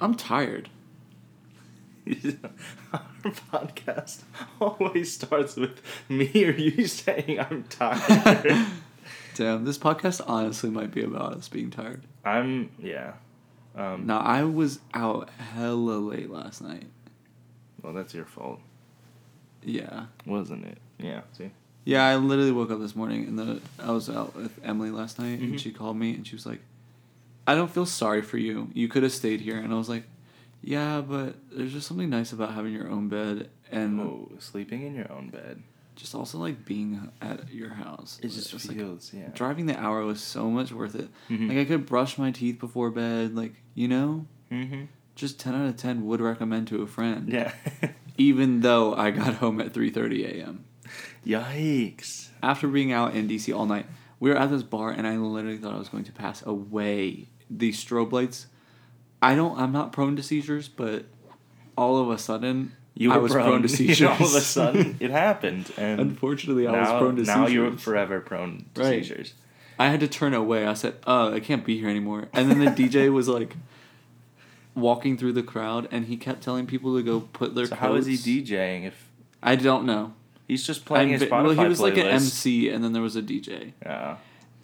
[0.00, 0.68] I'm tired.
[2.92, 3.02] Our
[3.52, 4.22] podcast
[4.60, 8.66] always starts with me or you saying I'm tired.
[9.34, 12.02] Damn, this podcast honestly might be about us being tired.
[12.24, 13.12] I'm yeah.
[13.76, 16.86] Um, Now I was out hella late last night.
[17.82, 18.60] Well, that's your fault,
[19.62, 20.06] Yeah.
[20.26, 20.78] wasn't it?
[20.98, 21.20] Yeah.
[21.36, 21.50] See.
[21.84, 25.18] Yeah, I literally woke up this morning and the I was out with Emily last
[25.18, 25.42] night Mhm.
[25.44, 26.60] and she called me and she was like,
[27.46, 28.70] "I don't feel sorry for you.
[28.74, 30.04] You could have stayed here." And I was like,
[30.62, 34.94] "Yeah, but there's just something nice about having your own bed and oh, sleeping in
[34.94, 35.62] your own bed.
[35.96, 38.18] just also like being at your house.
[38.22, 39.28] It just like, feels yeah.
[39.34, 41.08] driving the hour was so much worth it.
[41.28, 41.48] Mhm.
[41.48, 44.26] Like I could brush my teeth before bed, like, you know?
[44.50, 44.84] Mm-hmm.
[45.14, 47.28] Just 10 out of 10 would recommend to a friend.
[47.28, 47.52] Yeah.
[48.16, 50.64] Even though I got home at 3:30 a.m.
[51.26, 52.28] Yikes.
[52.42, 53.86] after being out in DC all night,
[54.20, 57.26] we were at this bar and I literally thought I was going to pass away.
[57.50, 58.46] The strobe lights.
[59.20, 59.58] I don't.
[59.58, 61.04] I'm not prone to seizures, but
[61.76, 64.08] all of a sudden, You I were was prone, prone to seizures.
[64.08, 67.52] all of a sudden, it happened, and Unfortunately, I now, was prone to now seizures.
[67.54, 69.04] you're forever prone to Right.
[69.04, 69.34] seizures.
[69.78, 70.66] I had to turn away.
[70.66, 73.56] I said, "Uh, I can't be here anymore." And then the DJ was like
[74.74, 77.66] walking through the crowd, and he kept telling people to go put their.
[77.66, 79.08] So how is he DJing if
[79.42, 80.12] I don't know.
[80.50, 81.82] He's just playing his Spotify well, he was playlist?
[81.82, 83.72] like an MC, and then there was a DJ.
[83.82, 84.16] Yeah.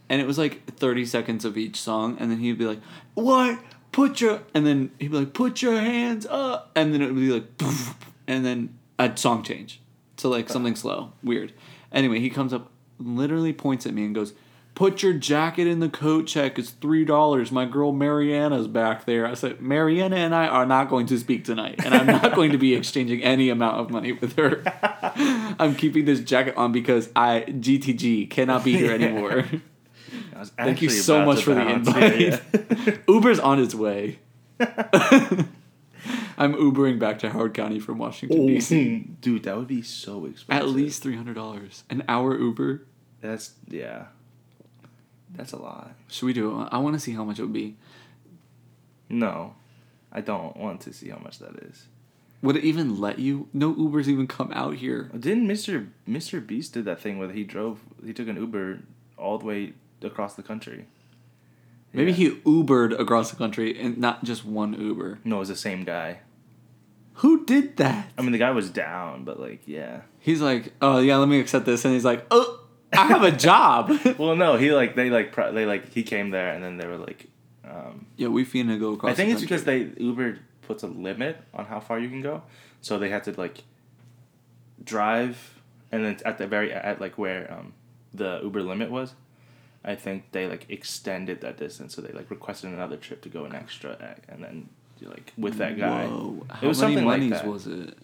[0.08, 2.80] and it was like 30 seconds of each song and then he'd be like
[3.14, 3.58] what
[3.92, 7.16] put your and then he'd be like put your hands up and then it would
[7.16, 7.94] be like poof,
[8.28, 9.80] and then a song change
[10.18, 11.52] to like something slow weird
[11.92, 14.32] anyway he comes up literally points at me and goes
[14.76, 19.26] put your jacket in the coat check it's three dollars my girl mariana's back there
[19.26, 22.52] i said mariana and i are not going to speak tonight and i'm not going
[22.52, 24.62] to be exchanging any amount of money with her
[25.58, 29.44] i'm keeping this jacket on because i gtg cannot be here anymore
[30.58, 32.20] Thank you so much for the invite.
[32.20, 32.96] Yeah, yeah.
[33.08, 34.18] Uber's on its way.
[34.60, 39.08] I'm Ubering back to Howard County from Washington oh, D.C.
[39.22, 40.62] Dude, that would be so expensive.
[40.62, 42.82] At least three hundred dollars an hour Uber.
[43.22, 44.06] That's yeah.
[45.34, 45.92] That's a lot.
[46.08, 46.68] Should we do it?
[46.72, 47.76] I want to see how much it would be.
[49.08, 49.54] No,
[50.12, 51.86] I don't want to see how much that is.
[52.42, 53.48] Would it even let you?
[53.52, 55.10] No Ubers even come out here.
[55.18, 55.88] Didn't Mr.
[56.08, 56.44] Mr.
[56.46, 57.80] Beast did that thing where he drove?
[58.04, 58.80] He took an Uber
[59.16, 59.72] all the way
[60.02, 60.86] across the country.
[61.92, 62.16] Maybe Yeah.
[62.16, 65.20] he Ubered across the country and not just one Uber.
[65.24, 66.18] No, it was the same guy.
[67.20, 68.10] Who did that?
[68.18, 70.02] I mean, the guy was down, but like, yeah.
[70.18, 72.60] He's like, oh yeah, let me accept this, and he's like, oh,
[72.92, 73.90] I have a job.
[74.18, 76.86] Well, no, he like they like pro- they like he came there and then they
[76.86, 77.26] were like,
[77.68, 79.12] um, yeah, we finna go across.
[79.12, 79.82] I think the it's country.
[79.82, 82.42] because they Uber puts a limit on how far you can go,
[82.80, 83.64] so they had to like
[84.82, 85.60] drive,
[85.92, 87.72] and then at the very at like where um
[88.14, 89.14] the Uber limit was,
[89.84, 93.44] I think they like extended that distance, so they like requested another trip to go
[93.44, 94.68] an extra, e- and then
[95.02, 97.46] like with that guy, Whoa, It was how many something like monies that.
[97.46, 97.98] was it?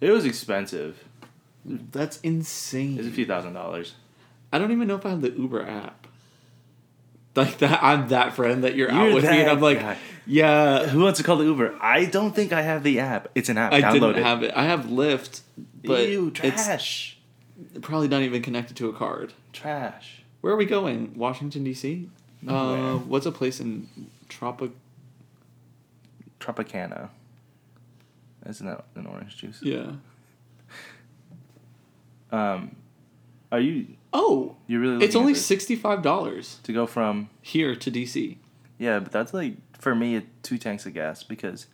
[0.00, 1.02] it was expensive.
[1.64, 2.94] That's insane.
[2.94, 3.94] It was a few thousand dollars.
[4.52, 6.06] I don't even know if I have the Uber app.
[7.34, 9.96] Like that, I'm that friend that you're, out You're with me, and I'm like, guy.
[10.26, 10.86] yeah.
[10.88, 11.78] Who wants to call the Uber?
[11.80, 13.28] I don't think I have the app.
[13.34, 13.72] It's an app.
[13.72, 14.22] I Download didn't it.
[14.22, 14.52] have it.
[14.54, 15.40] I have Lyft,
[15.82, 17.16] but Ew, it's trash.
[17.80, 19.32] probably not even connected to a card.
[19.54, 20.22] Trash.
[20.42, 21.14] Where are we going?
[21.16, 22.10] Washington D.C.
[22.46, 23.88] Uh, what's a place in
[24.28, 24.72] Tropic?
[26.38, 27.08] Tropicana.
[28.46, 29.60] Isn't that an orange juice?
[29.62, 29.92] Yeah.
[32.30, 32.76] Um,
[33.50, 35.04] are you Oh, you really?
[35.04, 38.38] it's only sixty five dollars to go from here to D.C.
[38.78, 41.66] yeah, but that's like for me two tanks of gas because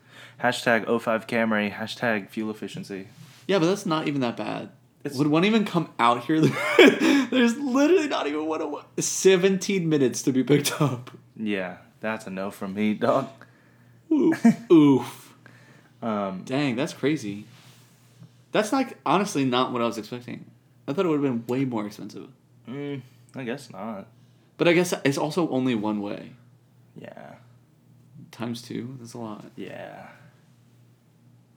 [0.43, 3.09] hashtag 05 Camry hashtag fuel efficiency.
[3.47, 4.71] Yeah, but that's not even that bad.
[5.05, 6.41] It's- Would one even come out here?
[7.31, 8.63] There's literally not even one.
[8.63, 11.11] oh- Seventeen minutes to be picked up.
[11.37, 13.29] Yeah, that's a no from me, dog.
[14.13, 14.45] Oof.
[14.73, 15.35] Oof.
[16.03, 17.45] Um, Dang, that's crazy.
[18.53, 20.47] That's like honestly not what I was expecting.
[20.89, 22.29] I thought it would have been way more expensive.
[22.69, 23.03] mm,
[23.37, 24.07] I guess not.
[24.57, 26.33] But I guess it's also only one way.
[27.01, 27.35] Yeah,
[28.33, 29.45] Times two, that's a lot.
[29.55, 30.09] yeah.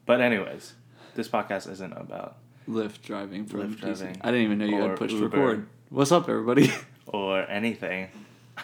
[0.05, 0.73] But anyways,
[1.15, 2.37] this podcast isn't about
[2.69, 4.17] Lyft driving from Lyft driving.
[4.21, 5.25] I didn't even know you had pushed Uber.
[5.37, 5.67] record.
[5.89, 6.71] What's up, everybody?
[7.07, 8.09] or anything.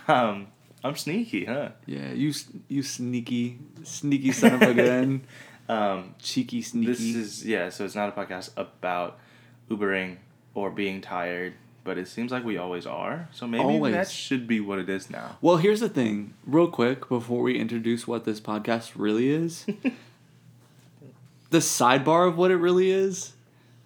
[0.08, 0.48] Um,
[0.84, 1.70] I'm sneaky, huh?
[1.86, 2.34] yeah, you
[2.68, 5.22] you sneaky sneaky son of a gun,
[5.70, 6.88] Um, cheeky sneaky.
[6.92, 9.18] This is yeah, so it's not a podcast about
[9.70, 10.18] Ubering
[10.58, 13.30] or being tired, but it seems like we always are.
[13.32, 13.94] So maybe Always.
[13.94, 15.38] that should be what it is now.
[15.40, 19.68] Well, here's the thing, real quick, before we introduce what this podcast really is.
[21.52, 23.34] the sidebar of what it really is,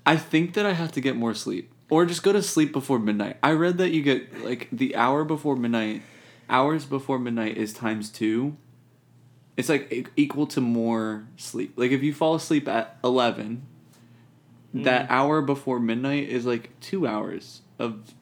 [0.06, 1.70] I think that I have to get more sleep.
[1.90, 3.36] Or just go to sleep before midnight.
[3.44, 6.04] I read that you get like the hour before midnight,
[6.50, 8.56] hours before midnight is times two.
[9.58, 11.74] it's like equal to more sleep.
[11.76, 13.64] Like if you fall asleep at 11,
[14.74, 15.12] that Mm.
[15.12, 18.14] hour before midnight is like 2 hours of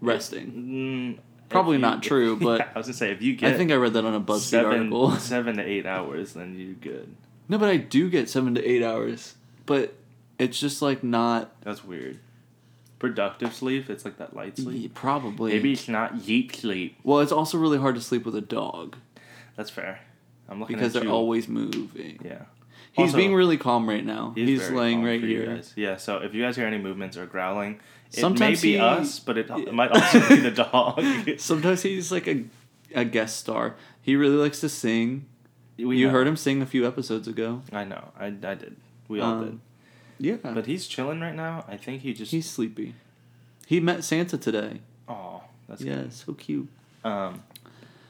[0.00, 1.16] resting.
[1.18, 1.18] Mm,
[1.48, 3.76] Probably not true, but Yeah, I was gonna say if you get I think I
[3.76, 5.10] read that on a BuzzFeed seven article.
[5.18, 7.14] seven to eight hours, then you're good.
[7.48, 9.34] no, but I do get 7 to 8 hours.
[9.64, 9.94] But
[10.38, 12.18] it's just like not That's weird.
[12.98, 14.94] Productive sleep, it's like that light sleep.
[14.94, 15.52] probably.
[15.52, 16.96] Maybe it's not yeet sleep.
[17.04, 18.96] Well, it's also really hard to sleep with a dog
[19.54, 20.00] That's fair.
[20.48, 21.10] I'm looking because they're you.
[21.10, 22.18] always moving.
[22.24, 22.42] yeah.
[22.96, 24.32] He's Also, being really calm right now.
[24.34, 25.60] He's, very laying right here.
[25.76, 25.96] Yeah.
[25.98, 27.80] So if you guys hear any movements or growling,
[28.12, 31.02] it Sometimes may be he- us, but it, it might also be the dog.
[31.38, 32.44] Sometimes he's like a,
[32.94, 33.76] a guest star.
[34.00, 35.26] He really likes to sing.
[35.78, 36.12] We you know.
[36.12, 37.60] heard him sing a few episodes ago.
[37.72, 38.12] I know.
[38.18, 38.76] I, I did.
[39.08, 39.60] We all Um, did.
[40.18, 40.52] Yeah.
[40.54, 41.64] But he's chilling right now.
[41.68, 42.30] I think he just.
[42.30, 42.94] he's sleepy.
[43.66, 44.80] He met Santa today.
[45.08, 46.12] Oh, that's yeah, good.
[46.14, 46.68] so cute.
[47.04, 47.42] Um,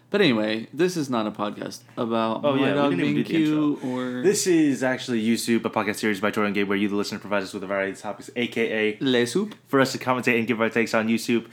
[0.09, 3.17] But anyway, this is not a podcast about Oh, my yeah, we dog didn't being
[3.17, 6.79] do cute or this is actually You Soup, a podcast series by Jordan Gabe, where
[6.79, 9.93] you, the listener, provide us with a variety of topics, aka Le Soup for us
[9.93, 11.49] to commentate and give our takes on YouTube.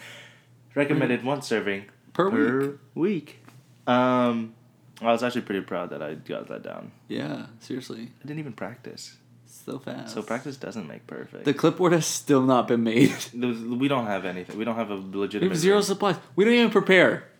[0.75, 2.37] Recommended one serving per, week.
[2.47, 3.39] per week.
[3.87, 4.53] Um,
[5.01, 6.91] I was actually pretty proud that I got that down.
[7.07, 8.11] Yeah, seriously.
[8.23, 9.17] I didn't even practice.
[9.65, 10.13] So fast.
[10.13, 11.45] So practice doesn't make perfect.
[11.45, 13.13] The clipboard has still not been made.
[13.33, 14.57] We don't have anything.
[14.57, 15.41] We don't have a legitimate.
[15.43, 16.17] we have zero supplies.
[16.35, 17.23] We don't even prepare.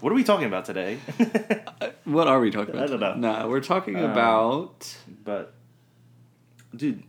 [0.00, 0.98] what are we talking about today?
[2.04, 2.84] what are we talking about?
[2.84, 3.14] I don't know.
[3.14, 5.52] Nah, we're talking Um, about but,
[6.74, 7.02] dude,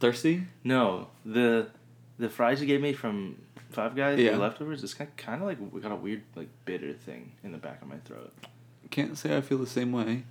[0.00, 0.46] thirsty.
[0.64, 1.68] no the
[2.18, 3.36] the fries you gave me from
[3.70, 4.32] Five Guys, Yeah.
[4.32, 7.52] the leftovers, it's kind kind of like we got a weird like bitter thing in
[7.52, 8.32] the back of my throat.
[8.90, 10.24] Can't say I feel the same way.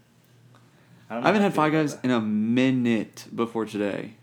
[1.11, 4.13] I, I haven't had Five Guys in a minute before today.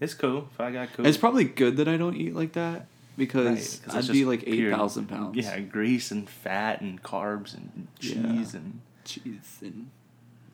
[0.00, 0.48] It's cool.
[0.56, 1.06] Five Guy cool.
[1.06, 2.86] It's probably good that I don't eat like that
[3.18, 5.36] because Right, I'd be like eight thousand pounds.
[5.36, 8.14] Yeah, grease and fat and carbs and Yeah.
[8.14, 9.90] cheese and cheese and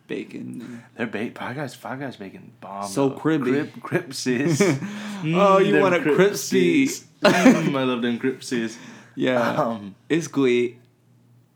[0.09, 0.82] bacon.
[0.97, 1.75] they're Five Guys.
[1.75, 2.88] Five Guys bacon bomb.
[2.88, 3.50] So cribby.
[3.53, 3.73] Crib,
[4.08, 4.61] cripsies.
[5.25, 6.87] Oh, you want a crispy.
[6.88, 7.05] cripsies.
[7.23, 8.76] mm, I love them cripsies.
[9.15, 10.81] yeah, Um, it's great.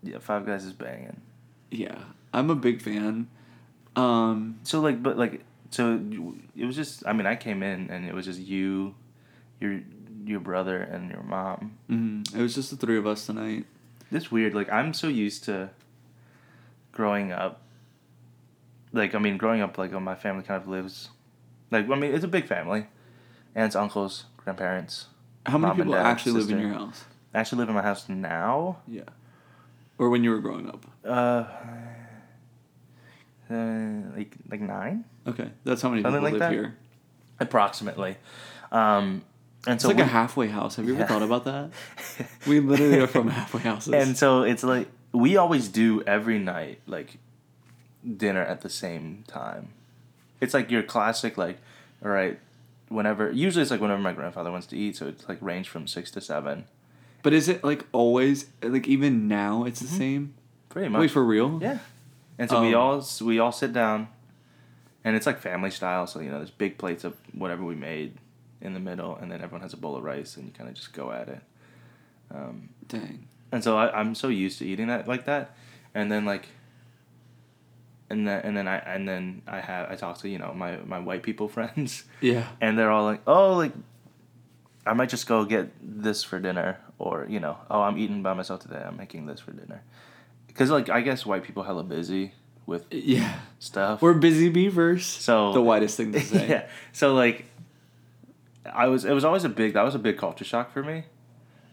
[0.04, 1.20] yeah, Five Guys is banging.
[1.72, 1.98] Yeah,
[2.32, 3.26] I'm a big fan.
[3.96, 6.00] Um, So like, but like, so
[6.54, 7.06] it was just.
[7.06, 8.94] I mean, I came in and it was just you,
[9.60, 9.80] your
[10.24, 11.78] your brother and your mom.
[11.88, 13.64] mhm, it was just the three of us tonight.
[14.10, 14.54] It's weird.
[14.54, 15.70] Like I'm so used to
[16.92, 17.62] growing up.
[18.92, 21.10] Like I mean, growing up, like my family kind of lives.
[21.70, 22.86] Like I mean, it's a big family,
[23.54, 25.06] aunts, uncles, grandparents.
[25.44, 27.04] How many people dad, actually live in your house?
[27.34, 28.78] I actually live in my house now.
[28.86, 29.02] Yeah,
[29.98, 30.86] or when you were growing up.
[31.04, 31.44] Uh,
[33.50, 36.52] uh like like nine Okay, that's how many Something people like live that?
[36.52, 36.76] here.
[37.40, 38.16] approximately.
[38.72, 39.22] Um,
[39.66, 40.76] and It's so like we- a halfway house.
[40.76, 41.06] Have you ever Yeah.
[41.08, 41.70] thought about that?
[42.46, 43.92] We literally are from halfway houses.
[43.94, 47.18] And so it's like we always do every night like
[48.16, 49.68] dinner at the same time.
[50.40, 51.58] It's like your classic like
[52.04, 52.38] all right,
[52.88, 55.86] whenever usually it's like whenever my grandfather wants to eat, so it's like range from
[55.86, 56.64] 6 to 7.
[57.22, 60.34] but is it like always like even now it's the same?
[60.68, 61.00] Pretty much.
[61.00, 61.58] Wait for real?
[61.60, 61.78] yeah.
[62.38, 62.80] And so we Oh.
[62.80, 64.08] all we all sit down
[65.04, 68.18] and it's like family style, so you know, there's big plates of whatever we made
[68.60, 70.74] in the middle and then everyone has a bowl of rice and you kind of
[70.74, 71.40] just go at it.
[72.34, 73.26] Um Dang.
[73.52, 75.54] and so I, I'm so used to eating that like that,
[75.94, 76.46] and then like,
[78.10, 80.76] and then and then I and then I have I talk to you know my
[80.78, 82.46] my white people friends, Yeah.
[82.60, 83.72] and they're all like, oh like,
[84.86, 88.34] I might just go get this for dinner, or you know, oh I'm eating by
[88.34, 89.82] myself today, I'm making this for dinner,
[90.56, 92.32] because like I guess white people hella busy
[92.64, 93.40] with Yeah.
[93.58, 94.00] stuff.
[94.02, 95.04] We're busy beavers.
[95.06, 96.48] So- the whitest thing to say.
[96.48, 97.44] yeah, so like,
[98.72, 101.04] I was it was always a big that was a big culture shock for me.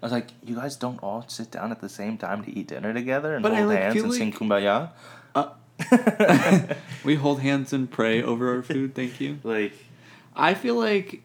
[0.01, 2.67] I was like, you guys don't all sit down at the same time to eat
[2.67, 4.89] dinner together and But I, hold like, hands and sing kumbaya.
[5.33, 5.49] Uh,
[7.05, 8.93] we hold hands and pray over our food.
[8.99, 9.39] Thank you.
[9.43, 9.73] like,
[10.35, 11.23] I feel like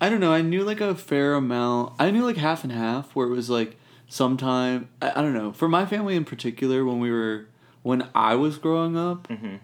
[0.00, 0.32] I don't know.
[0.32, 1.94] I knew like a fair amount.
[1.98, 3.76] I knew like half and half, where it was like
[4.08, 5.52] sometime I, I don't know.
[5.52, 7.46] For my family in particular, when we were
[7.82, 9.60] when I was growing up, mhm.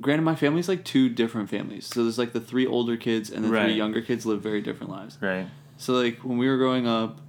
[0.00, 1.86] granted my family's like two different families.
[1.86, 3.64] So there's like the three older kids and the Right.
[3.64, 5.18] three younger kids live very different lives.
[5.20, 7.20] right, So like when we were growing up,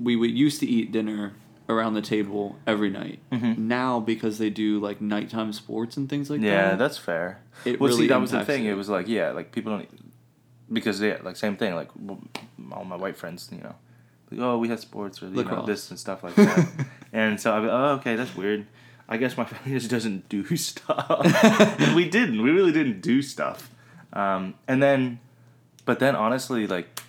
[0.00, 1.32] we would used to eat dinner
[1.68, 3.18] around the table every night.
[3.30, 3.58] Mhm.
[3.58, 6.70] Now because they do like nighttime sports and things like yeah, that.
[6.70, 7.40] Yeah that's fair.
[7.64, 8.64] It well, see, really that was the thing.
[8.64, 8.70] it.
[8.70, 9.88] It was like, yeah, like people don't
[10.72, 11.74] because yeah, like same thing.
[11.74, 11.88] Like
[12.72, 13.74] all my white friends, you know,
[14.30, 16.68] like, oh, we had sports or you know this and stuff like that.
[17.12, 18.66] and so I, be, oh, okay, that's weird.
[19.08, 21.24] I guess my family just doesn't do stuff,
[21.80, 22.42] and we didn't.
[22.42, 23.70] We really didn't do stuff.
[24.12, 25.20] Um, and then,
[25.84, 27.00] but then honestly, like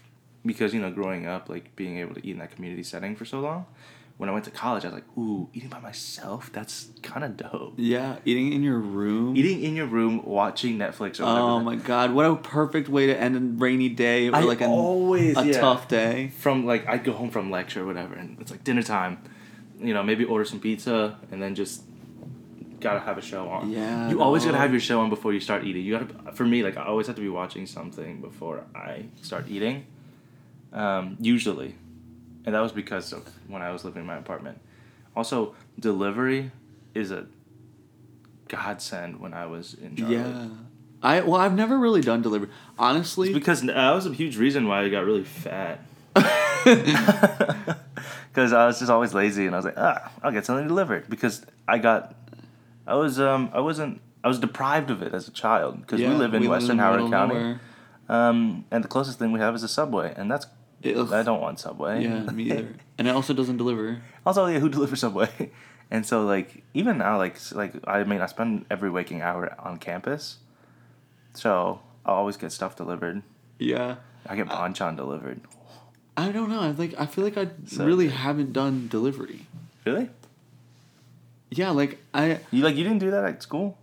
[0.46, 3.26] because you know, growing up, like being able to eat in that community setting for
[3.26, 3.66] so long,
[4.20, 7.38] when I went to college, I was like, ooh, eating by myself, that's kind of
[7.38, 7.76] dope.
[7.78, 9.38] Yeah, eating in your room.
[9.38, 11.40] Eating in your room, watching Netflix or whatever.
[11.40, 14.60] Oh my god, what a perfect way to end a rainy day or I like
[14.60, 15.62] an, always a yeah.
[15.62, 16.34] tough day.
[16.38, 19.24] From like I'd go home from lecture or whatever, and it's like dinner time.
[19.80, 21.84] You know, maybe order some pizza and then just
[22.82, 23.72] gotta have a show on.
[23.72, 25.86] Yeah, You always gotta have your show on before you start eating.
[25.86, 29.46] You gotta for me like I always have to be watching something before I start
[29.48, 29.86] eating.
[30.74, 31.76] Um, usually,
[32.50, 34.60] and that was because of when I was living in my apartment.
[35.15, 36.50] Also, delivery
[36.96, 37.27] is a
[38.48, 40.15] godsend when I was in Charlotte.
[40.18, 40.48] Yeah.
[41.03, 42.50] I well, I've never really done delivery.
[42.79, 45.82] Honestly, It's because that was a huge reason why I got really fat.
[48.32, 51.08] Because I was just always lazy, and I was like, ah, I'll get something delivered.
[51.08, 52.15] Because I got,
[52.88, 55.82] I was um, I wasn't, I was deprived of it as a child.
[55.82, 57.60] Because we live in Western the Howard County,
[58.08, 60.48] um, and the closest thing we have is a Subway, and that's
[60.86, 61.13] Ugh.
[61.13, 62.03] I don't want Subway.
[62.03, 62.75] Yeah, me either.
[62.98, 64.01] And it also doesn't deliver.
[64.25, 65.29] also, yeah, who delivers Subway?
[65.91, 69.77] And so, like, even now, like, like I mean, I spend every waking hour on
[69.77, 70.38] campus,
[71.33, 73.24] so I always get stuff delivered.
[73.57, 73.95] Yeah.
[74.27, 75.41] I get banchan delivered.
[76.15, 76.59] I don't know.
[76.59, 76.93] I like.
[77.00, 79.48] I feel like I So really haven't done delivery.
[79.83, 80.12] Really?
[81.50, 82.39] Yeah, like I.
[82.51, 83.77] You like you didn't do that at school?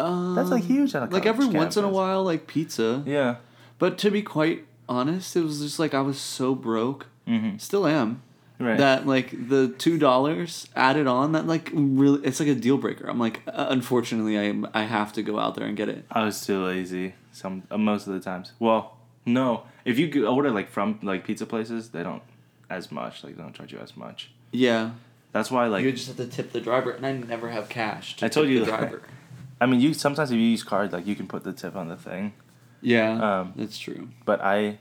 [0.00, 3.02] Um, That's, like, huge on a Like every college once in a while, like pizza.
[3.06, 3.36] Yeah.
[3.78, 7.06] But to be quite honest, it was just like I was so broke.
[7.26, 7.58] Mm-hmm.
[7.58, 8.22] Still am.
[8.58, 8.78] Right.
[8.78, 13.08] That like the two dollars added on that like really it's like a deal breaker.
[13.08, 16.04] I'm like uh, unfortunately I I have to go out there and get it.
[16.10, 18.52] I was too lazy some uh, most of the times.
[18.58, 18.96] Well,
[19.26, 19.64] no.
[19.84, 22.22] If you order like from like pizza places, they don't
[22.70, 23.24] as much.
[23.24, 24.30] Like they don't charge you as much.
[24.52, 24.92] Yeah.
[25.32, 28.16] That's why like you just have to tip the driver, and I never have cash.
[28.16, 29.02] To I told tip you the driver.
[29.60, 31.88] I mean you sometimes if you use card like you can put the tip on
[31.88, 32.34] the thing.
[32.82, 34.08] Yeah, Um, that's true.
[34.24, 34.78] But I,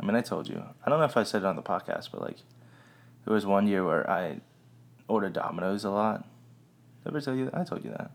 [0.00, 0.62] I mean, I told you.
[0.84, 2.38] I don't know if I said it on the podcast, but like,
[3.24, 4.40] there was one year where I
[5.08, 6.20] ordered Domino's a lot.
[6.20, 6.26] Did
[7.06, 7.54] I ever tell you that?
[7.56, 8.10] I told you that.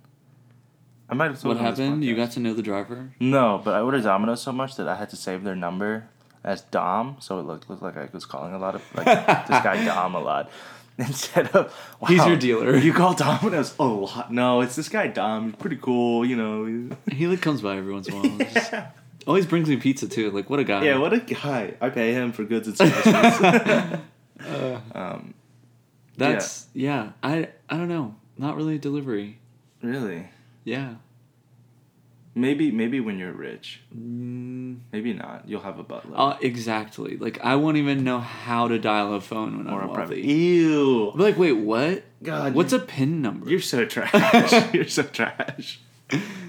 [1.09, 2.03] I might have told What happened?
[2.03, 3.13] You got to know the driver.
[3.19, 6.07] No, but I ordered Domino's so much that I had to save their number
[6.43, 9.05] as Dom, so it looked, looked like I was calling a lot of like
[9.47, 10.49] this guy Dom a lot.
[10.97, 12.75] Instead of wow, He's your dealer.
[12.77, 14.31] You call Domino's a lot.
[14.31, 15.45] No, it's this guy Dom.
[15.47, 16.95] He's pretty cool, you know.
[17.11, 18.37] He like comes by every once in a while.
[18.53, 18.73] Just-
[19.27, 20.31] always brings me pizza too.
[20.31, 20.83] Like what a guy.
[20.83, 21.73] Yeah, what a guy.
[21.81, 23.11] I pay him for goods and services.
[24.95, 25.33] um,
[26.17, 27.11] That's yeah.
[27.23, 28.15] I I don't know.
[28.37, 29.39] Not really a delivery.
[29.81, 30.29] really?
[30.63, 30.95] Yeah.
[32.33, 33.81] Maybe maybe when you're rich.
[33.93, 35.43] Mm, Maybe not.
[35.49, 36.13] You'll have a butler.
[36.17, 37.17] uh, exactly.
[37.17, 40.15] Like I won't even know how to dial a phone when or I'm a private.
[40.19, 40.31] wealthy.
[40.31, 41.09] Ew.
[41.09, 42.03] I'll be like, wait, what?
[42.23, 42.53] God.
[42.53, 43.49] What's a pin number?
[43.49, 44.13] You're so trash.
[44.73, 45.81] you're so trash.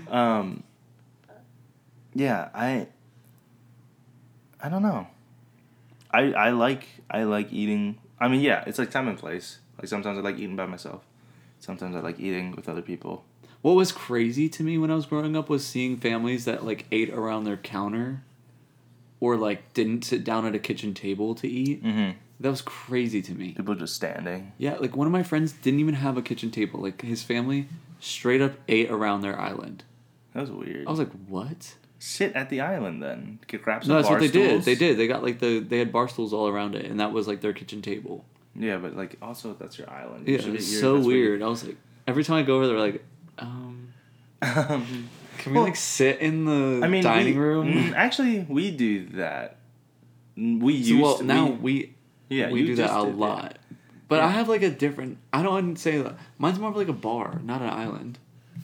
[0.09, 0.63] Um.
[2.15, 2.89] Yeah, I.
[4.61, 5.07] I don't know.
[6.11, 7.99] I I like I like eating.
[8.21, 9.59] I mean, yeah, it's like time and place.
[9.79, 11.03] Like sometimes I like eating by myself.
[11.59, 13.25] Sometimes I like eating with other people.
[13.63, 16.87] What was crazy to me when I was growing up was seeing families that like
[16.91, 18.23] ate around their counter
[19.21, 21.83] or like didn't sit down at a kitchen table to eat.
[21.83, 22.19] Mm-hmm.
[22.41, 23.53] That was crazy to me.
[23.53, 24.53] People just standing.
[24.59, 26.81] Yeah, like one of my friends didn't even have a kitchen table.
[26.81, 27.69] Like his family
[28.01, 29.85] straight up ate around their island.
[30.35, 30.89] That was weird.
[30.89, 31.75] I was like, "What?"
[32.05, 33.39] Sit at the island then.
[33.47, 34.63] Get grab some No, that's bar what they did.
[34.65, 34.99] They did.
[34.99, 37.41] They got like the they had bar stools all around it, and that was like
[37.43, 38.25] their kitchen table.
[38.57, 40.27] Yeah, but like also that's your island.
[40.27, 41.43] You Yeah, it's it so where you- weird.
[41.43, 41.77] I was like,
[42.09, 43.05] every time I go over there, like,
[43.39, 43.93] um,
[44.43, 47.95] Um, can we Well, like sit in the I mean, dining we- room?
[47.95, 49.59] actually, we do that.
[50.37, 51.95] We So, used well, to, now we,
[52.29, 53.21] we yeah we do that a did, yeah.
[53.27, 53.59] lot.
[54.09, 55.19] But I have like a different.
[55.33, 56.17] I don't say that.
[56.37, 58.19] Mine's more of like a bar, not an island,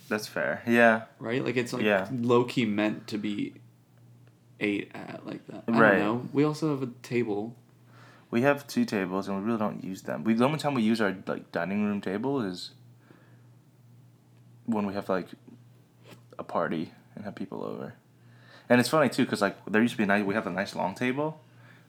[0.08, 0.62] That's fair.
[0.66, 1.44] Yeah, right?
[1.44, 2.08] Like it's like Yeah.
[2.12, 3.54] low key meant to be
[4.60, 5.64] ate at like that.
[5.68, 5.98] I Right.
[5.98, 6.28] don't know.
[6.32, 7.54] We also have a table.
[8.30, 10.22] we have two tables and we really don't use them.
[10.24, 12.72] We the only time we use our like dining room table is
[14.66, 15.28] when we have like
[16.38, 17.94] a party and have people over.
[18.68, 20.50] And it's funny too because like there used to be a nice we have a
[20.50, 21.40] nice long table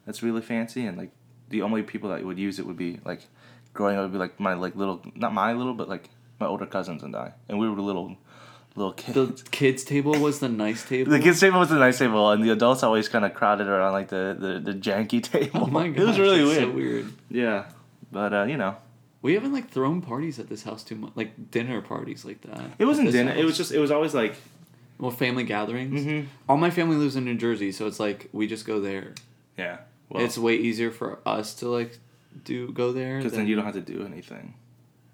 [0.05, 1.11] that's really fancy and like
[1.49, 3.23] the only people that would use it would be like
[3.73, 6.09] growing up would be like my like little not my little but like
[6.39, 8.15] my older cousins and I and we were little
[8.75, 9.43] little kids.
[9.43, 11.11] The kids table was the nice table.
[11.11, 13.93] The kids table was the nice table, and the adults always kind of crowded around
[13.93, 15.61] like the, the, the janky table.
[15.63, 16.57] Oh my god, it was really weird.
[16.63, 17.13] So weird.
[17.29, 17.65] Yeah,
[18.11, 18.75] but uh, you know,
[19.21, 22.61] We haven't like thrown parties at this house too much, like dinner parties like that.
[22.79, 23.33] it wasn't dinner.
[23.33, 24.35] It was just it was always like
[24.97, 26.01] well family gatherings.
[26.05, 26.27] Mhm.
[26.47, 29.13] All my family lives in New Jersey, so it's like we just go there.
[29.57, 29.79] yeah.
[30.09, 31.99] Well, it's way easier for us to like
[32.45, 33.17] do go there.
[33.17, 34.55] because then you don't have to do anything.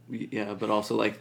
[0.09, 1.19] Yeah, but also like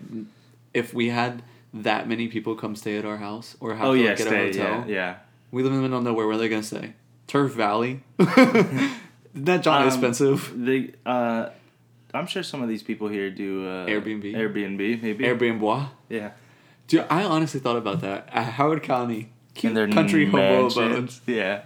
[0.72, 4.00] if we had that many people come stay at our house or have oh to
[4.00, 4.42] yeah, like, get stay.
[4.50, 5.16] a hotel, Yeah,
[5.50, 6.26] we live in the middle of nowhere.
[6.26, 6.94] Where are they gonna stay?
[7.26, 8.02] Turf Valley.
[8.18, 10.52] that John Um, expensive.
[10.56, 10.64] yeah.
[10.64, 11.50] The uh,
[12.12, 14.34] I'm sure some of these people here do uh, Airbnb?
[14.34, 15.24] Airbnb, maybe.
[15.24, 15.88] Airbnb.
[16.08, 16.30] yeah.
[16.86, 18.28] Dude, I honestly thought about that.
[18.32, 21.20] At Howard County, cute country hobo mansions.
[21.26, 21.62] Yeah.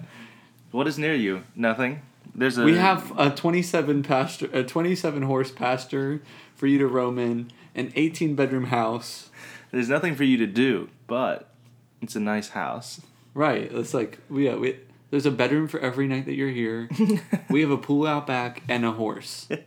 [0.70, 1.42] What is near you?
[1.56, 2.02] Nothing.
[2.34, 2.62] There's a.
[2.64, 6.22] We have a 27 pasture, a 27 horse pasture
[6.58, 9.30] for you to roam in, an 18 bedroom house.
[9.70, 11.48] There's nothing for you to do, but
[12.02, 13.00] it's a nice house.
[13.32, 13.70] Right.
[13.72, 14.78] It's like we yeah, we
[15.10, 16.88] there's a bedroom for every night that you're here.
[17.50, 19.48] we have a pool out back and a horse.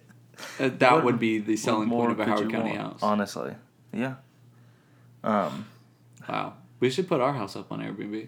[0.60, 2.82] Uh, that What- would be the selling point of a Howard County want?
[2.82, 3.00] house.
[3.04, 3.54] Honestly,
[3.94, 4.16] yeah.
[5.24, 5.68] Um,
[6.28, 6.54] Wow.
[6.80, 8.28] We should put our house up on Airbnb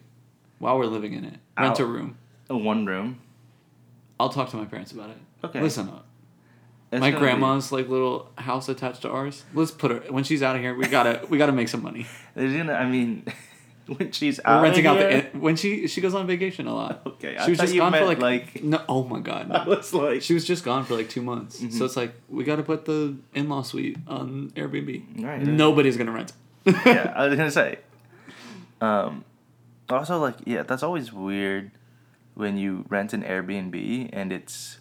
[0.59, 1.39] while we're living in it.
[1.57, 2.17] Rent a room.
[2.51, 3.19] a one room.
[4.19, 5.17] I'll talk to my parents about it.
[5.43, 5.59] Okay.
[5.59, 5.91] Listen
[6.93, 9.43] It's my be- grandma's like little house attached to ours.
[9.53, 10.75] Let's put her when she's out of here.
[10.75, 12.05] We gotta we gotta make some money.
[12.35, 12.73] There's gonna.
[12.73, 13.25] I mean,
[13.87, 16.73] when she's out We're renting of out the when she she goes on vacation a
[16.73, 17.01] lot.
[17.05, 18.81] Okay, I she was just you gone for like, like- no.
[18.87, 21.59] Oh my god, I was like, she was just gone for like two months.
[21.59, 21.77] Mm-hmm.
[21.77, 25.23] So it's like we got to put the in law suite on Airbnb.
[25.23, 25.41] Right.
[25.41, 26.33] Nobody's gonna rent.
[26.65, 27.79] yeah, I was gonna say.
[28.81, 29.23] Um,
[29.89, 31.71] also, like, yeah, that's always weird
[32.35, 34.77] when you rent an Airbnb and it's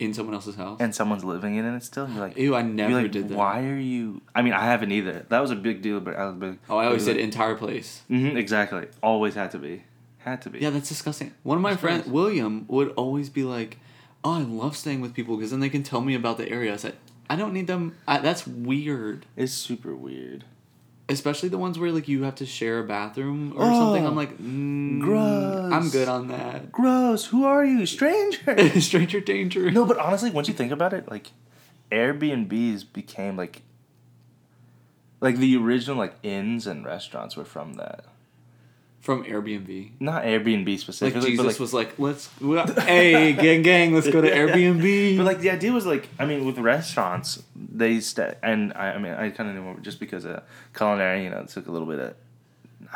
[0.00, 0.78] in someone else's house.
[0.80, 2.08] and someone's living in it still.
[2.08, 3.36] You're like, Ew, I never like, did that.
[3.36, 4.22] why are you?
[4.34, 5.26] I mean, I haven't either.
[5.28, 6.58] That was a big deal, but I was big.
[6.68, 8.02] Oh, I always said like, entire place.
[8.08, 8.86] hmm exactly.
[9.02, 9.84] Always had to be.
[10.18, 10.58] Had to be.
[10.58, 11.32] Yeah, that's disgusting.
[11.42, 12.06] One of my friends.
[12.06, 13.78] William, would always be like,
[14.22, 16.74] "Oh, I love staying with people because then they can tell me about the area."
[16.74, 16.96] I said,
[17.30, 17.96] "I don't need them.
[18.06, 20.44] I, that's weird." It's super weird.
[21.10, 24.04] Especially the ones where like you have to share a bathroom or something.
[24.04, 25.72] Oh, I'm like, mm, gross.
[25.72, 26.70] I'm good on that.
[26.70, 27.26] Gross.
[27.26, 28.80] Who are you, stranger?
[28.80, 29.70] Stranger danger.
[29.70, 31.32] no, but honestly, once you think about it, like
[31.90, 33.62] Airbnbs became like
[35.20, 38.04] like the original like inns and restaurants were from that.
[39.10, 39.90] From Airbnb.
[39.98, 42.30] Not Airbnb Like specifically, Jesus but like, was like, let's,
[42.84, 45.16] hey, gang, gang, let's go to Airbnb.
[45.16, 48.98] but like the idea was like I mean with restaurants they st- and I, I
[48.98, 50.44] mean I kind of knew more just because of
[50.76, 52.14] culinary you know it took a little bit of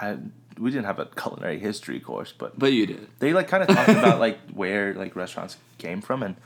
[0.01, 0.19] I
[0.57, 3.09] we didn't have a culinary history course but but you did.
[3.19, 6.37] they like kind of talked about like where like restaurants came from and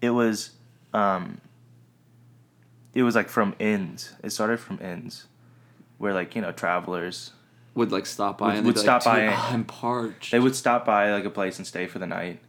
[0.00, 0.50] it was
[0.94, 1.40] um
[2.94, 5.26] it was like from inns it started from inns
[5.98, 7.32] where like you know travelers
[7.76, 10.32] Would like stop by Would- and would stop like, by and- oh, I'm parched.
[10.32, 12.40] they would stop by like a place and stay for the night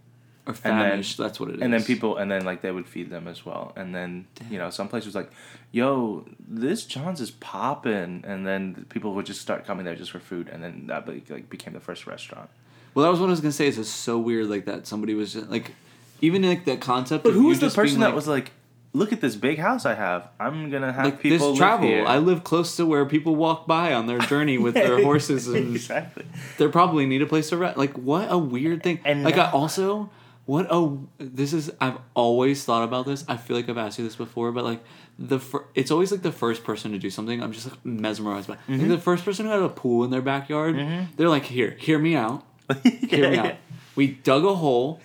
[0.47, 1.17] or and then- famished.
[1.17, 1.61] that's what it is.
[1.61, 4.57] and then people and then like they would feed them as well and then you
[4.57, 5.29] know some place was like
[5.73, 10.19] yo this john's is popping and then people would just start coming there just for
[10.19, 12.49] food and then that like, like became the first restaurant
[12.93, 13.67] Well, that was what I was gonna say.
[13.67, 14.87] Is it's so weird like that.
[14.87, 15.73] Somebody was just, like,
[16.21, 17.23] even like the concept.
[17.25, 18.51] but who was the person that like- was like
[18.93, 21.87] look at this big house i have i'm gonna have like people this travel?
[21.87, 22.05] here.
[22.05, 25.75] I live close to where people walk by on their journey with their horses, and
[25.75, 26.25] exactly
[26.57, 27.77] they probably need a place to rest.
[27.77, 28.99] Like, what a weird thing.
[29.05, 30.09] And like, I also,
[30.45, 31.71] what a this is.
[31.81, 33.25] I've always thought about this.
[33.27, 34.81] I feel like I've asked you this before, but like
[35.19, 37.43] the fir- it's always like the first person to do something.
[37.43, 38.55] I'm just like mesmerized by.
[38.55, 38.79] Mm-hmm.
[38.79, 40.75] Like the first person who had a pool in their backyard.
[41.17, 42.43] They're like, here, hear me out.
[42.83, 43.55] Hear me Yeah, out.
[43.95, 44.99] We dug a hole,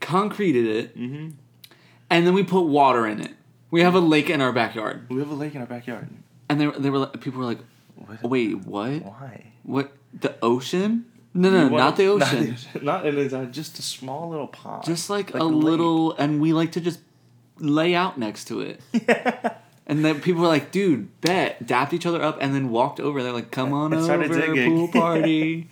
[0.00, 0.96] concreted it,
[2.10, 3.32] and then we put water in it.
[3.70, 6.08] We have a lake in our backyard, we have a lake in our backyard
[6.48, 7.60] and they were- they were like, people were like,
[7.94, 8.22] what?
[8.22, 9.02] wait, what?
[9.04, 11.04] why What the ocean?
[11.32, 12.52] No, no, want- not the not ocean.
[12.54, 12.84] ocean.
[12.84, 15.64] not it's, just a small little pond Just like, Like a lake.
[15.64, 16.98] little, and we like to just
[17.58, 18.80] lay out next to it.
[18.92, 19.54] Yeah.
[19.86, 23.24] And then people were like, dude, bet, dapped each other up, and then walked over.
[23.24, 24.70] They're like, come on over, digging.
[24.76, 25.68] pool party.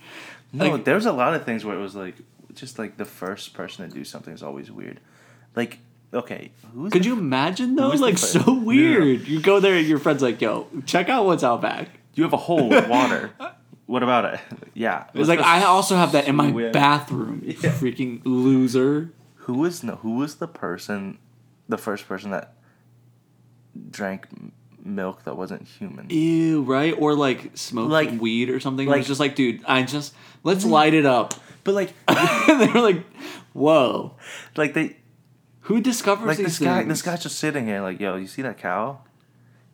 [0.51, 2.15] No, Like- there's a lot of things where it was like,
[2.53, 4.99] just like the first person to do something is always weird.
[5.55, 5.79] Like,
[6.13, 7.89] okay, who's Could the- you imagine though?
[7.89, 9.27] Like so weird.
[9.27, 11.89] You go there, and your friend's like, yo, check out what's out back.
[12.15, 13.31] You have a hole with water.
[13.85, 14.39] what about it?
[14.73, 16.71] Yeah, It's like I also have that in my Swim.
[16.71, 17.41] bathroom.
[17.45, 17.71] You Yeah.
[17.71, 19.11] freaking loser.
[19.45, 19.95] Who was no?
[19.97, 21.17] Who was the person,
[21.67, 22.53] the first person that
[23.91, 24.27] drank
[24.83, 26.09] milk that wasn't human?
[26.09, 26.93] Ew, right?
[26.97, 28.87] Or like smoked Like- weed or something.
[28.87, 30.69] It like- was just like, dude, I just let's mm.
[30.71, 31.33] light it up.
[31.63, 33.03] But like, they were like,
[33.53, 34.15] whoa.
[34.55, 34.95] like they,
[35.69, 36.89] Who discovers like these this guy, things?
[36.89, 38.99] this guy's just sitting here, like, yo, you see that cow?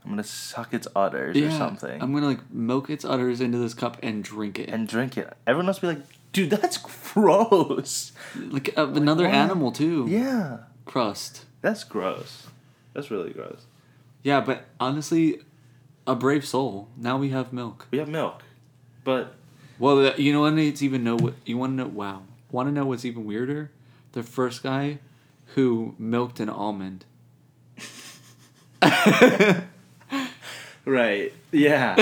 [0.03, 3.57] I'm gonna suck its udders yeah, or something I'm gonna like milk its udders into
[3.57, 4.69] this cup and drink it.
[4.69, 5.33] and drink it.
[5.47, 8.11] Everyone must be like, dude, that's gross.
[8.35, 9.33] like uh, another what?
[9.33, 10.05] animal too.
[10.07, 11.45] Yeah, Crust.
[11.61, 12.47] that's gross.
[12.93, 13.65] That's really gross.
[14.21, 15.39] Yeah, but honestly,
[16.05, 16.89] a brave soul.
[16.97, 17.87] Now we have milk.
[17.89, 18.43] We have milk,
[19.05, 19.33] but
[19.79, 20.53] Well, th- you know what?
[20.59, 21.87] It's even know what you want to know.
[21.87, 23.71] Wow, want to know what's even weirder?
[24.11, 24.99] The first guy
[25.53, 27.05] who milked an almond.
[30.85, 31.95] right, yeah,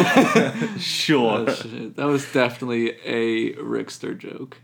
[0.77, 1.45] sure.
[1.47, 1.89] Oh.
[1.95, 4.57] That was definitely a Rickster joke.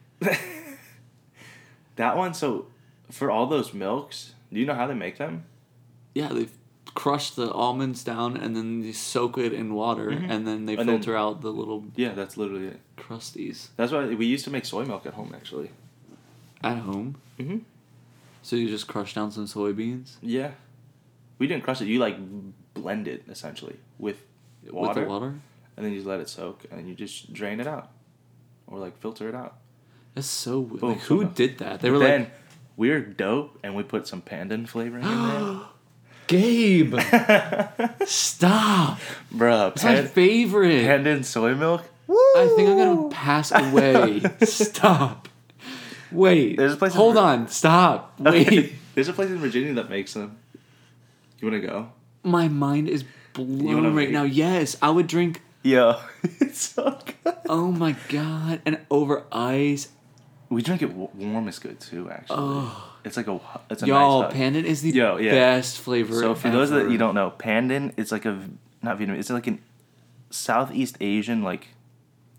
[1.95, 2.67] That one, so
[3.11, 5.43] for all those milks, do you know how they make them?
[6.13, 6.47] Yeah, they
[6.95, 10.79] crush the almonds down and then they soak it in water and then they Mm-hmm.
[10.81, 12.79] And then- filter out the little Yeah, that's literally it.
[12.97, 15.71] crusties That's why we used to make soy milk at home actually.
[16.63, 17.15] at home.
[17.39, 17.57] Mm-hmm.
[18.41, 20.51] So you just crush down some soybeans Yeah.
[21.37, 21.87] We didn't crush it.
[21.87, 22.17] You like
[22.73, 24.17] blend it essentially with
[24.71, 25.27] water, with the water.
[25.77, 27.91] and then you just let it soak, and you just drain it out,
[28.67, 29.57] or like filter it out.
[30.15, 30.81] That's so weird.
[30.81, 31.79] Boom, Like, who did that?
[31.79, 32.31] They But were then like,
[32.75, 35.59] we're dope, and we put some pandan flavoring in there.
[36.27, 36.95] Gabe,
[38.05, 38.99] stop!
[39.33, 40.83] Bruh, It's my favorite.
[40.85, 41.83] pandan soy milk.
[42.09, 44.21] I think I'm gonna pass away.
[44.41, 45.28] Stop.
[46.11, 46.57] Wait.
[46.57, 47.47] There's a place in Hold Vir- on.
[47.47, 48.15] Stop.
[48.19, 48.73] Wait.
[48.95, 50.37] There's a place in Virginia that makes them.
[51.39, 51.91] You wanna go?
[52.23, 54.23] My mind is blown right now.
[54.23, 55.41] Yes, I would drink.
[55.63, 57.35] Yeah, it's so good.
[57.47, 58.61] Oh my god!
[58.65, 59.89] And over ice.
[60.49, 62.09] We drink it w- warm is good too.
[62.09, 62.93] Actually, Oh.
[63.05, 65.31] it's like a it's a Y'all, nice pandan is the Yo, yeah.
[65.31, 66.13] best flavor.
[66.19, 68.49] So for those that you don't know, pandan it's like a
[68.81, 69.19] not Vietnamese.
[69.19, 69.59] It's like an
[70.29, 71.67] Southeast Asian like.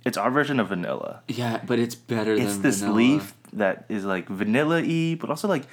[0.04, 1.22] It's our version of vanilla.
[1.28, 2.96] Yeah, but it's better It's this vanilla.
[2.96, 5.64] leaf that is like vanilla y, but also like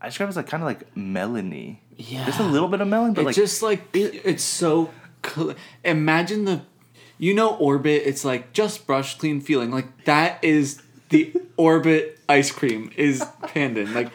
[0.00, 1.78] I describe it as like kind of like melony.
[1.96, 2.24] Yeah.
[2.26, 4.90] Just a little bit of melon, but It's like just like it's so.
[5.24, 6.62] Cl- Imagine the,
[7.18, 8.02] you know, orbit.
[8.06, 9.70] It's like just brush clean feeling.
[9.70, 13.94] Like that is the orbit ice cream is pandan.
[13.94, 14.10] Like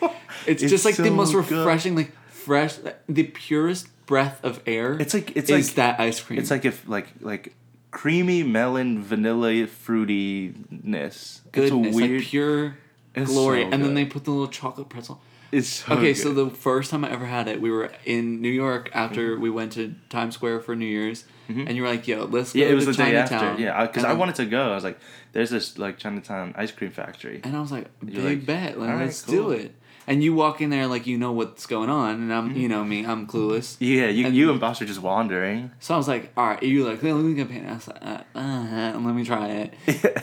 [0.46, 1.50] it's, It's just like the so most good.
[1.52, 2.76] refreshing, like fresh,
[3.08, 4.98] the purest breath of air.
[5.00, 6.40] It's like- it's is like- that ice cream.
[6.40, 7.54] it's like if like like
[7.92, 11.42] creamy melon vanilla fruitiness.
[11.52, 12.12] goodness, It's a weird.
[12.12, 12.78] like pure
[13.18, 13.64] It's glory.
[13.64, 15.20] so and then they put the little chocolate pretzel.
[15.52, 16.18] it's so okay, good.
[16.18, 19.42] so the first time I ever had it, we were in New York after Mm-hmm.
[19.42, 22.60] we went to Times Square for New Year's, and you were like, "Yo, let's go
[22.60, 23.56] yeah, it was the day after.
[23.62, 24.72] Yeah, because And I wanted to go.
[24.72, 25.00] I was like,
[25.32, 28.90] "There's this like Chinatown ice cream factory." And I was like, big like, bet, like,
[28.90, 29.72] "All right, let's cool." do it.
[30.10, 32.82] And you walk in there like you know what's going on, and I'm, you know
[32.84, 33.76] me, I'm clueless.
[33.80, 35.72] Yeah, you And- you and Boss are just wandering.
[35.80, 37.68] So I was like, all right, you like, let me get paint.
[37.68, 39.74] I was like, uh, uh, let me try it.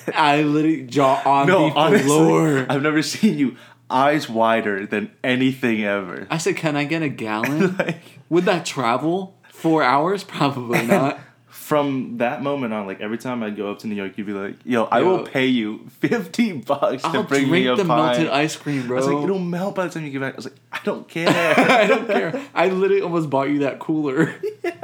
[0.15, 2.67] I literally jaw on no, the honestly, floor.
[2.69, 3.57] I've never seen you
[3.91, 6.27] eyes wider than anything ever.
[6.31, 7.77] I said, can I get a gallon?
[7.79, 10.25] like Would that travel four hours?
[10.25, 11.21] Probably not.
[11.65, 14.35] from that moment on, like every time I'd go up to New York, you'd be
[14.35, 15.09] like, "Yo, I Yo.
[15.09, 18.55] will pay you fifty bucks to I'll bring drink me a the pint." melted ice
[18.55, 18.99] cream, bro.
[18.99, 20.81] I was like, "It'll melt by the time you get back." I was like, "I
[20.85, 22.39] don't care." I don't care.
[22.55, 24.35] I literally almost bought you that cooler.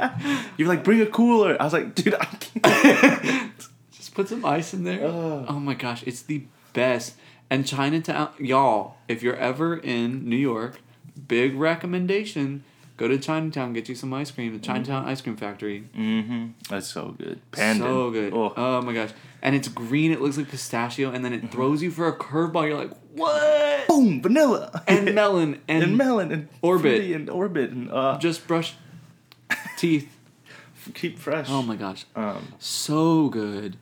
[0.57, 3.53] You're like, "Bring a cooler." I was like, "Dude, I can't."
[3.91, 5.03] Just put some ice in there.
[5.03, 7.13] Oh my gosh, it's the best.
[7.51, 10.79] And Chinatown, y'all, if you're ever in New York,
[11.27, 12.63] big recommendation:
[13.01, 14.53] go to Chinatown, get you some ice cream.
[14.53, 16.49] The Chinatown Ice Cream Factory, mm-hmm.
[16.69, 17.41] That's so good.
[17.51, 17.83] Panda.
[17.85, 18.31] so good.
[18.33, 18.53] Oh.
[18.55, 18.81] Oh.
[18.81, 19.09] my gosh,
[19.41, 20.11] and it's green.
[20.11, 22.67] It looks like pistachio, and then it throws you for a curveball.
[22.67, 23.87] You're like, what?
[23.87, 24.83] Boom, vanilla.
[24.87, 27.01] And melon and, and melon and Orbit.
[27.15, 28.75] and orbit and uh, just brush
[29.77, 30.07] teeth.
[30.93, 31.47] keep fresh.
[31.49, 33.77] Oh my gosh, Um, so good,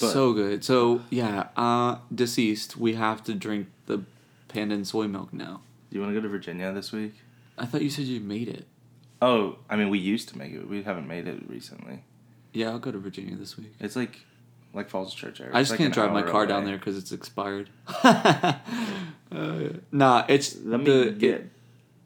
[0.00, 0.64] But- so good.
[0.64, 2.76] So yeah, uh, deceased.
[2.76, 4.04] We have to drink the
[4.48, 5.60] pandan soy milk now.
[5.90, 7.14] do you want to go to Virginia this week?
[7.58, 8.66] I thought you said you made it.
[9.22, 10.66] Oh, I mean, we used to make it.
[10.68, 12.04] We haven't made it recently.
[12.52, 13.74] Yeah, I'll go to Virginia this week.
[13.78, 14.20] It's like,
[14.72, 15.52] like Falls Church area.
[15.54, 17.68] I just like can't drive my car down there because it's expired.
[19.32, 21.30] Uh, nah, it's Let me the get.
[21.42, 21.50] it-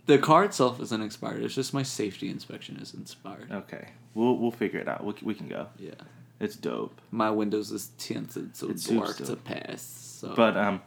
[0.07, 1.43] the car itself isn't expired.
[1.43, 3.51] It's just my safety inspection is expired.
[3.51, 5.03] okay, we'll we'll figure it out.
[5.03, 5.69] We, we can go.
[5.79, 5.93] Yeah,
[6.39, 7.01] It's dope.
[7.11, 9.81] my windows is tinted so It's dark to pass.
[9.81, 10.35] So.
[10.37, 10.83] But um,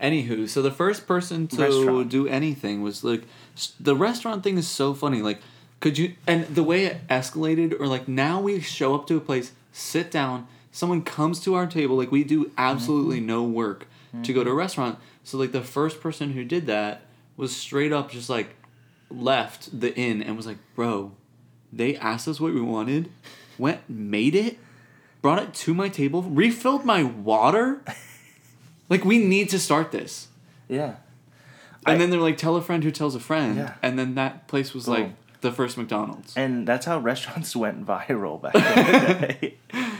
[0.00, 2.10] Anywho, so the first person to Restaurant.
[2.10, 3.22] do anything was like
[3.80, 5.22] the restaurant thing is so funny.
[5.22, 5.40] Like,
[5.80, 9.20] could you and the way it escalated, or like now we show up to a
[9.20, 13.26] place, sit down, someone comes to our table, like we do absolutely Mm-hmm.
[13.26, 13.86] no work
[14.22, 14.98] to go to a restaurant.
[15.24, 17.02] So like the first person who did that
[17.36, 18.54] was straight up just like
[19.10, 21.12] left the inn and was like, bro,
[21.72, 23.10] they asked us what we wanted,
[23.58, 24.58] went made it,
[25.22, 27.82] brought it to my table, refilled my water.
[28.88, 30.28] Like we need to start this.
[30.68, 30.96] yeah,
[31.86, 33.56] And I- then they're like, tell a friend who tells a friend.
[33.56, 33.74] Yeah.
[33.82, 36.36] And then that place was like the first McDonald's.
[36.36, 39.54] and that's how restaurants went viral back in the day.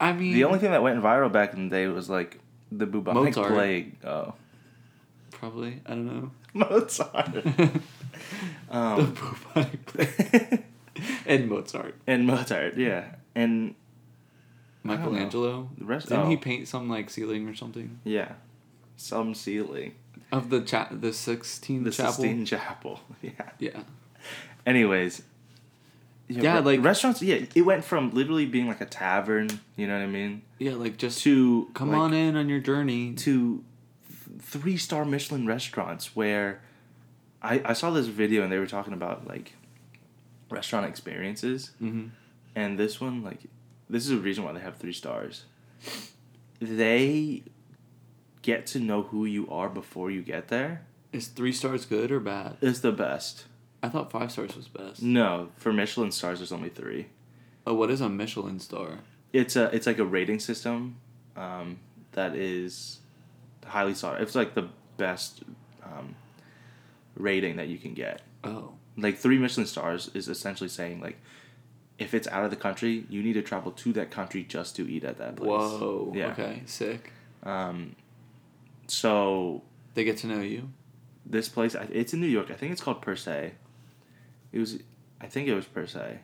[0.00, 2.38] I mean, the only thing that went viral back in the day was like
[2.72, 3.52] the bubonic Mozart.
[3.52, 3.96] plague.
[4.04, 4.32] Oh,
[5.30, 6.30] probably, I don't know.
[6.54, 7.32] Mozart.
[7.32, 7.80] the
[8.70, 10.64] um, bubonic plague.
[11.26, 11.94] and Mozart.
[12.06, 13.74] and Mozart, yeah, and.
[14.82, 15.68] Michelangelo.
[15.78, 16.08] the rest.
[16.08, 17.98] Didn't oh, he paint some like ceiling or something?
[18.04, 18.32] Yeah,
[18.96, 19.94] some ceiling.
[20.32, 22.12] Of the cha- the Sixteen The Chapel?
[22.12, 23.00] Sistine Chapel.
[23.22, 23.30] Yeah.
[23.58, 23.80] Yeah.
[24.64, 25.22] Anyways.
[26.28, 27.20] Yeah, re- like- restaurants.
[27.22, 29.48] Yeah, it went from literally being like a tavern.
[29.76, 30.42] You know what I mean?
[30.58, 33.14] Yeah, like just To come like, on in on your journey.
[33.14, 33.64] to
[34.38, 36.60] three star Michelin restaurants where
[37.42, 39.54] I I saw this video and they were talking about like
[40.50, 42.08] restaurant experiences, Mm-hmm.
[42.54, 43.40] and this one like
[43.90, 45.44] this is a reason why they have three stars.
[46.60, 47.42] They
[48.42, 50.86] get to know who you are before you get there.
[51.12, 52.56] Is three stars good or bad?
[52.60, 53.44] It's the best.
[53.82, 55.02] I thought five stars was best.
[55.02, 57.06] No, for Michelin stars, there's only three.
[57.66, 58.98] Oh, what is a Michelin star?
[59.32, 60.96] It's a it's like a rating system,
[61.36, 61.78] um,
[62.12, 62.98] that is
[63.64, 64.20] highly sought.
[64.20, 65.42] It's like the best,
[65.82, 66.14] um,
[67.16, 68.22] rating that you can get.
[68.44, 71.18] Oh, Like three Michelin stars is essentially saying like,
[72.00, 74.90] if it's out of the country, you need to travel to that country just to
[74.90, 75.48] eat at that place.
[75.48, 76.12] whoa.
[76.14, 76.32] Yeah.
[76.32, 77.12] Okay, sick.
[77.44, 77.94] Um,
[78.88, 79.62] so
[79.94, 80.70] They get to know you.
[81.26, 82.50] this place, it's in New York.
[82.50, 83.52] I think it's called Per Se.
[84.52, 84.78] It was,
[85.20, 86.18] I think it was Per Se.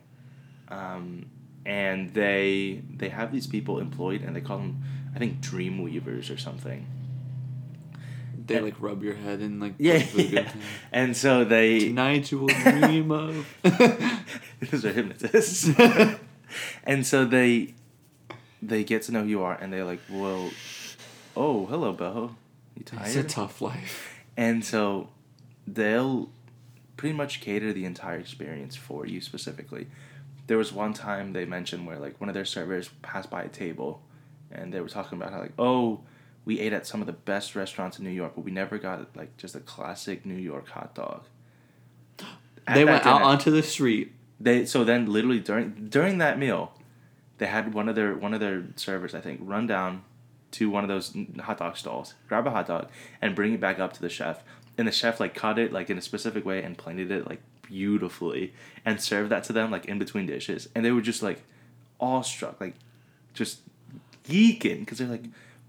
[0.68, 1.26] Um,
[1.64, 4.82] and they they have these people employed, and they call them,
[5.14, 6.86] I think, dream weavers or something.
[8.46, 10.52] They like rub your head and like Yeah, yeah.
[10.92, 13.46] and so they Tonight you will dream of.
[14.70, 15.70] those are hypnotists.
[16.84, 17.74] and so they
[18.62, 20.50] they get to know who you are, and they're like, "Well,
[21.36, 22.34] oh, hello, Beho.
[22.76, 24.22] You tired?" it's a tough life.
[24.36, 25.08] And so
[25.66, 26.30] they'll
[26.96, 29.88] pretty much cater the entire experience for you specifically.
[30.46, 33.48] There was one time they mentioned where like one of their servers passed by a
[33.48, 34.02] table
[34.50, 36.00] and they were talking about how like, oh,
[36.46, 39.14] we ate at some of the best restaurants in New York, but we never got
[39.14, 41.24] like just a classic New York hot dog.
[42.66, 44.12] At they went out onto the street.
[44.40, 46.72] they so then literally during during that meal,
[47.38, 50.04] they had one of their one of their servers I think run down
[50.52, 53.80] to one of those hot dog stalls, grab a hot dog, and bring it back
[53.80, 54.42] up to the chef.
[54.78, 57.40] And the chef like cut it like in a specific way and plated it like
[57.62, 58.54] beautifully
[58.84, 60.68] and served that to them like in between dishes.
[60.74, 61.42] And they were just like
[61.98, 62.74] awestruck, like
[63.34, 63.60] just
[64.24, 65.24] geeking because they're like,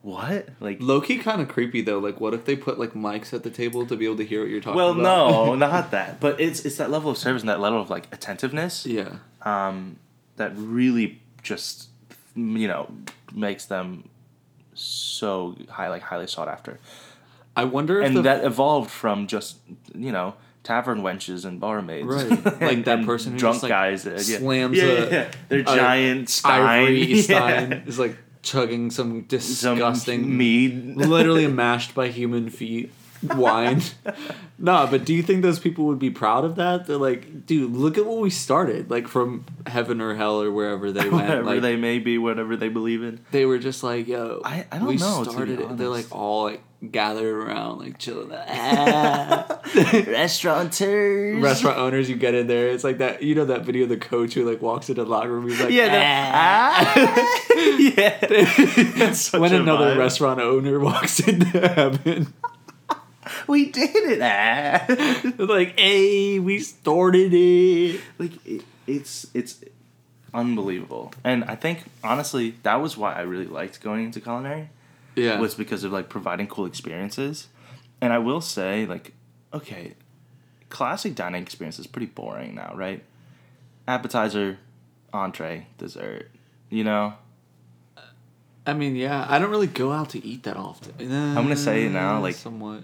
[0.08, 0.48] what?
[0.62, 2.00] Like, Low key kind of creepy though.
[2.00, 4.40] Like, what if they put like mics at the table to be able to hear
[4.40, 5.04] what you're talking well, about?
[5.04, 6.22] no, not that.
[6.22, 8.86] But it's it's that level of service and that level of like attentiveness.
[8.86, 9.18] yeah.
[9.42, 9.98] um,
[10.38, 11.90] that really just
[12.36, 12.90] you know
[13.34, 14.08] makes them
[14.76, 16.80] so high like highly sought after
[17.56, 19.58] I wonder if and the that evolved from just
[19.96, 22.62] you know tavern wenches and barmaids Right.
[22.62, 24.38] Like that person drunk just, like, guys that, yeah.
[24.38, 25.32] slams yeah, a- yeah, yeah.
[25.50, 27.22] their a giant stein ivory yeah.
[27.22, 28.16] stein is like
[28.48, 30.96] chugging some some disgusting, mead.
[30.96, 32.92] literally mashed by human feet
[33.24, 33.82] wine.
[34.60, 36.86] no, but do you think those people would be proud of that?
[36.88, 38.90] They're like, dude, look at what we started.
[38.90, 41.14] Like from heaven or hell or wherever they went.
[41.28, 44.66] whatever like, they may be whatever they believe in they were just like, yo, I-
[44.72, 45.78] I don't we know, started it.
[45.78, 48.32] They're like all like gathered around, like chilling.
[48.34, 49.60] Ah.
[50.08, 52.68] restaurateurs Restaurant owners, you get in there.
[52.70, 53.24] It's like that.
[53.24, 55.48] You know that video of the coach who like walks into the locker room.
[55.50, 56.94] He's like, yeah "Ah."
[57.50, 59.98] the, yeah when another vibe.
[59.98, 62.34] restaurant owner walks into heaven,
[63.54, 64.86] we did it ah.
[65.38, 69.64] like, "Hey, we started it." like it, it's it's
[70.34, 74.70] unbelievable and i think honestly that was why i really liked going into culinary
[75.16, 77.48] Yeah, was because of like providing cool experiences
[78.02, 79.14] and i will say like
[79.54, 79.94] okay
[80.70, 83.04] classic dining experience is pretty boring now right
[83.88, 84.60] appetizer
[85.14, 86.30] entree dessert
[86.70, 87.14] you know
[88.66, 90.92] I mean, yeah, I don't really go out to eat that often.
[91.10, 92.82] I'm gonna say it now, like- somewhat.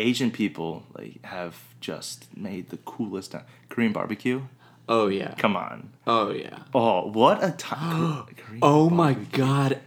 [0.00, 3.34] Asian people like have just made the coolest
[3.68, 4.40] korean barbecue
[4.88, 5.34] Oh yeah.
[5.38, 6.58] come on Oh yeah.
[6.74, 8.24] oh what a time
[8.62, 9.78] Oh my god.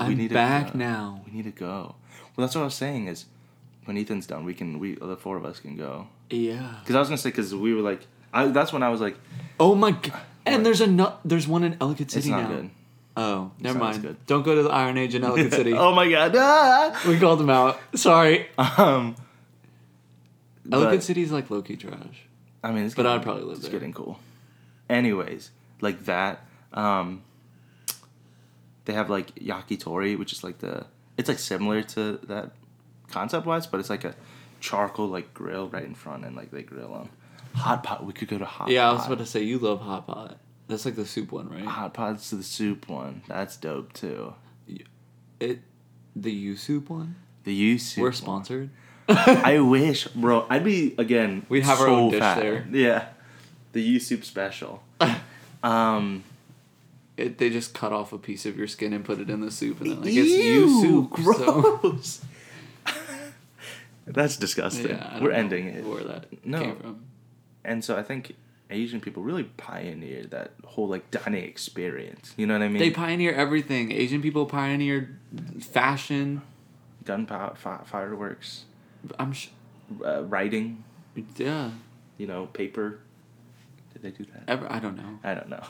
[0.00, 0.78] I'm need to back go.
[0.78, 1.20] now.
[1.26, 1.94] We need to go.
[2.34, 3.26] Well, that's what I was saying is,
[3.84, 6.08] when Ethan's done, we can we the four of us can go.
[6.30, 6.76] Yeah.
[6.80, 9.16] Because I was gonna say because we were like, I that's when I was like,
[9.60, 10.20] Oh my god.
[10.46, 12.56] And there's a no- there's one in Ellicott City it's not now.
[12.56, 12.70] good.
[13.16, 14.02] Oh, never as mind.
[14.02, 14.26] good.
[14.26, 15.72] Don't go to the Iron Age in Ellicott City.
[15.74, 16.34] oh my god.
[16.36, 17.02] Ah!
[17.08, 17.80] We called them out.
[17.94, 18.48] Sorry.
[18.58, 19.16] Um.
[20.70, 22.26] Ellicott but, City is like low key trash.
[22.62, 23.72] I mean, it's but getting, I'd probably live it's there.
[23.72, 24.18] getting cool.
[24.90, 25.50] Anyways,
[25.80, 26.44] like that.
[26.72, 27.22] Um.
[28.84, 32.50] They have like yakitori, which is like the it's like similar to that
[33.10, 34.14] concept wise, but it's like a
[34.60, 37.08] charcoal like grill right in front, and like they grill them.
[37.54, 38.04] Hot pot.
[38.04, 38.68] We could go to hot.
[38.68, 40.38] Yeah, I was about to say you love hot pot.
[40.68, 41.64] That's like the soup one, right?
[41.64, 43.22] Hot pots to the soup one.
[43.28, 44.34] That's dope too.
[45.38, 45.60] It,
[46.16, 47.14] the you soup one.
[47.44, 48.02] The you soup.
[48.02, 48.70] We're sponsored.
[49.08, 50.46] I wish, bro.
[50.50, 51.46] I'd be again.
[51.48, 52.40] We'd have our own dish fat.
[52.40, 52.66] there.
[52.72, 53.08] Yeah,
[53.72, 54.82] the you soup special.
[55.62, 56.24] um,
[57.16, 59.50] It, they just cut off a piece of your skin and put it in the
[59.52, 61.16] soup, and then like it's you ew, soup.
[61.36, 62.20] So Gross.
[64.06, 64.88] That's disgusting.
[64.88, 65.84] yeah, We're ending it.
[65.84, 66.60] Where that No.
[66.60, 67.04] came from?
[67.64, 68.34] And so I think
[68.70, 72.34] Asian people really pioneered that whole like dining experience.
[72.36, 72.78] You know what I mean?
[72.78, 73.92] They pioneer everything.
[73.92, 75.18] Asian people pioneered
[75.60, 76.42] fashion.
[77.04, 78.64] gunpowder, fi- fireworks.
[79.18, 79.48] I'm sh-
[80.04, 80.82] uh, writing,
[81.36, 81.70] Yeah.
[82.18, 82.98] you know, paper.
[83.92, 84.42] Did they do that?
[84.48, 85.18] Ever, I don't know.
[85.22, 85.62] I don't know.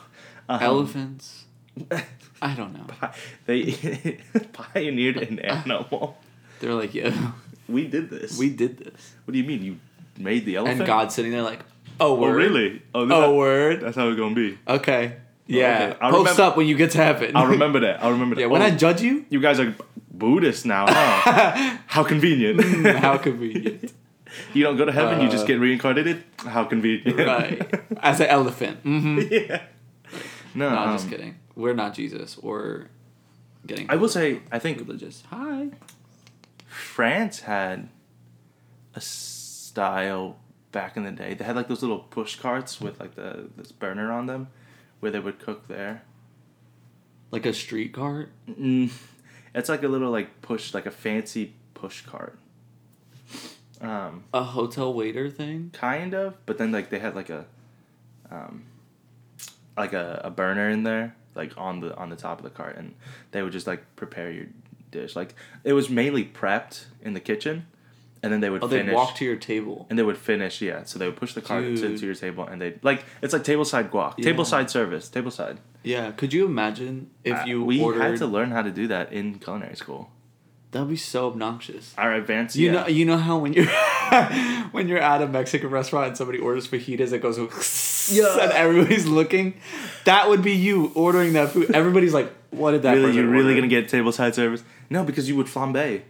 [0.49, 1.45] Um, Elephants.
[2.41, 2.85] I don't know.
[2.87, 3.13] pi-
[3.45, 4.19] they
[4.53, 6.17] pioneered an animal.
[6.59, 7.31] They're like, yeah,
[7.67, 8.37] We did this.
[8.39, 9.13] we did this.
[9.25, 9.61] What do you mean?
[9.63, 9.77] You
[10.17, 10.79] made the elephant?
[10.81, 11.59] And God's sitting there like,
[11.99, 12.81] oh, Oh really?
[12.93, 13.81] Oh, Oh, word.
[13.81, 14.57] That's how it's gonna be.
[14.67, 15.17] Okay.
[15.47, 15.89] Yeah.
[15.91, 15.97] okay.
[16.01, 17.35] I'll Post remember- up when you get to heaven.
[17.35, 18.03] I'll remember that.
[18.03, 18.41] I'll remember that.
[18.41, 19.73] yeah, when Oh, I judge you, you guys are
[20.11, 21.77] Buddhists now, huh?
[21.87, 22.61] how convenient.
[22.97, 23.93] how convenient.
[24.53, 26.23] you don't go to heaven, you just Uh, get reincarnated.
[26.39, 27.17] How convenient.
[27.19, 27.61] right.
[28.01, 28.79] As an elephant.
[28.81, 29.63] hmm yeah.
[30.55, 31.35] No, No, um, just kidding.
[31.55, 32.89] We're not Jesus or
[33.65, 35.23] getting I will say, I think religious.
[35.29, 35.69] Hi.
[36.67, 37.89] France had
[38.95, 40.37] a style
[40.71, 41.33] back in the day.
[41.33, 44.47] They had like those little push carts with like the this burner on them,
[44.99, 46.03] where they would cook there.
[47.31, 48.31] Like a street cart.
[48.49, 48.91] Mm,
[49.53, 52.37] it's like a little like push, like a fancy push cart.
[53.79, 55.69] Um, A hotel waiter thing.
[55.73, 57.45] kind of, but then like they had like a,
[58.31, 58.63] um,
[59.75, 62.75] like a, a burner in there, like on the on the top of the cart,
[62.77, 62.95] and
[63.31, 64.45] they would just like prepare your
[64.89, 65.15] dish.
[65.15, 67.67] Like it was mainly prepped in the kitchen,
[68.23, 68.93] and then they would Oh, they finish.
[68.95, 69.85] walk to your table.
[69.89, 70.83] and they would finish, yeah.
[70.83, 73.43] So they would push the cart to, to your table, and they'd like it's like
[73.43, 74.31] tableside guac, Yeah.
[74.31, 75.57] tableside service, tableside.
[75.83, 76.11] Yeah.
[76.11, 78.01] Could you imagine if Uh, you we ordered?
[78.01, 80.11] had to learn how to do that in culinary school.
[80.71, 81.93] That'd be so obnoxious.
[81.97, 82.71] Our advanced, You yeah.
[82.81, 83.65] know, you know how when you're
[84.71, 87.37] when you're at a Mexican restaurant and somebody orders fajitas, it goes
[88.11, 88.37] Yeah.
[88.43, 89.55] and everybody's looking.
[90.05, 91.71] That would be you ordering that food.
[91.71, 94.63] Everybody's like, "What did that?" really, you're really order?" gonna get tableside service?
[94.89, 96.01] No, because you would flambe.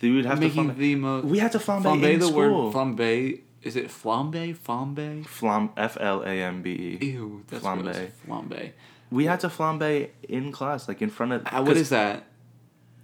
[0.00, 0.78] You would have making to flambe.
[0.78, 1.24] the most.
[1.24, 2.66] We had to flambe, flambe in the school.
[2.66, 3.40] word flambe.
[3.62, 4.56] Is it flambe?
[4.56, 5.26] Flambe?
[5.26, 7.06] Flam F L A M B E.
[7.06, 8.10] Ew, that's Flambe.
[8.26, 8.72] Flambe.
[9.10, 11.42] We had to flambe in class, like in front of.
[11.46, 12.26] Uh, what is that?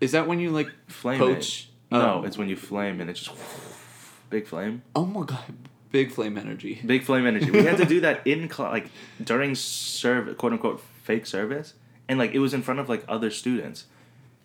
[0.01, 1.19] Is that when you like flame?
[1.19, 1.69] poach?
[1.91, 1.95] It.
[1.95, 3.37] No, um, it's when you flame and it's just
[4.31, 4.83] big flame.
[4.95, 5.55] Oh my god,
[5.91, 6.81] big flame energy.
[6.85, 7.51] Big flame energy.
[7.51, 8.91] We had to do that in class, like
[9.23, 11.75] during serve, quote unquote, fake service,
[12.09, 13.87] and like it was in front of like other students,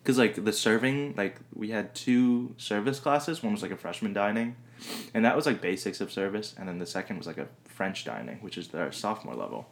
[0.02, 3.42] because like the serving, like we had two service classes.
[3.42, 4.56] One was like a freshman dining,
[5.14, 8.04] and that was like basics of service, and then the second was like a French
[8.04, 9.68] dining, which is their sophomore level.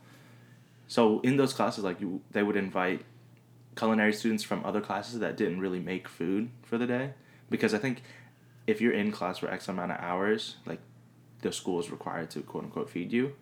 [0.89, 3.05] So in those classes, like you, they would invite
[3.77, 7.15] culinary students from other classes that didn't really make food for the day,
[7.51, 8.03] because I think
[8.67, 10.81] if you're in class for X amount of hours, like
[11.43, 13.35] the school is required to quote unquote feed you.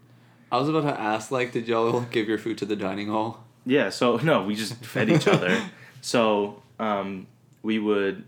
[0.53, 3.45] I was about to ask, like, did y'all give your food to the dining hall?
[3.67, 5.61] Yeah, so no, we just fed each other.
[6.05, 7.27] So um,
[7.63, 8.25] we would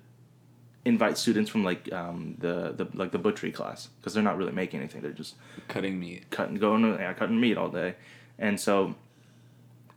[0.84, 4.52] invite students from like um, the, the like the butchery class because they're not really
[4.52, 5.34] making anything; they're just
[5.68, 6.30] Cutting meat.
[6.30, 7.96] cutting going yeah, cutting meat all day,
[8.38, 8.94] and so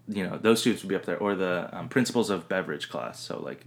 [0.08, 3.20] you know those students would be up there, or the um, principles of beverage class.
[3.20, 3.62] So like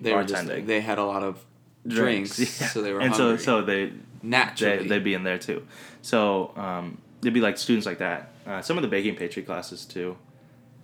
[0.00, 1.44] They were just they had a lot of
[1.86, 2.68] drinks, yeah.
[2.68, 3.38] so they were and hungry.
[3.38, 4.78] so so they naturally.
[4.78, 5.66] they, they'd be in there too.
[6.02, 8.30] So um, they'd be like students like that.
[8.46, 10.16] Uh, some of the baking pastry classes too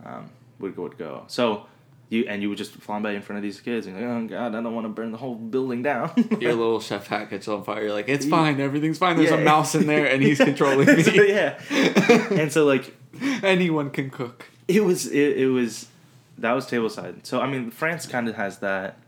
[0.04, 1.24] um, would would go.
[1.28, 1.66] So
[2.10, 4.54] you and you would just flambe in front of these kids and like, oh god,
[4.54, 6.12] I don't want to burn the whole building down.
[6.40, 7.82] your little chef hat catches on fire.
[7.84, 9.16] You're like, it's fine, everything's fine.
[9.16, 9.36] There's Yeah.
[9.38, 11.02] a mouse in there, and he's controlling me.
[11.02, 11.58] So, yeah,
[12.30, 12.94] and so like
[13.42, 14.46] Anyone can cook.
[14.68, 15.88] it was it, it was
[16.38, 17.24] that was tableside.
[17.24, 18.98] So I mean, France kind of has that.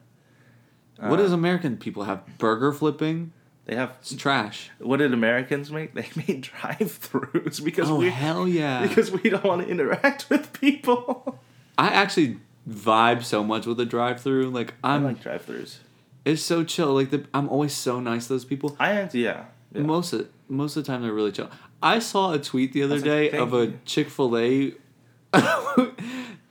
[0.98, 2.22] Uh, what does American people have?
[2.38, 3.32] Burger flipping.
[3.66, 3.96] they have?
[4.00, 4.70] It's trash.
[4.78, 5.92] What did Americans make?
[5.94, 8.86] They made drive-throughs because Oh we hell yeah!
[8.86, 11.38] because we don't want to interact with people.
[11.76, 14.50] I actually vibe so much with a drive-through.
[14.50, 15.78] Like I I'm, like drive-throughs.
[16.24, 16.94] it's so chill.
[16.94, 18.76] Like the, I'm always so nice to those people.
[18.78, 19.44] I am, yeah.
[19.72, 19.82] yeah.
[19.82, 21.50] Most of most of the time they're really chill.
[21.82, 23.72] I saw a tweet the other was like, day of a.
[23.84, 24.74] Chick Fil A.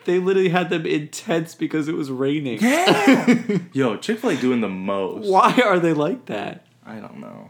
[0.06, 2.60] they literally had them in tents because it was raining.
[2.62, 3.39] Yeah.
[3.73, 5.30] Yo, Chick Fil A doing the most.
[5.30, 6.65] Why are they like that?
[6.86, 7.49] I don't know.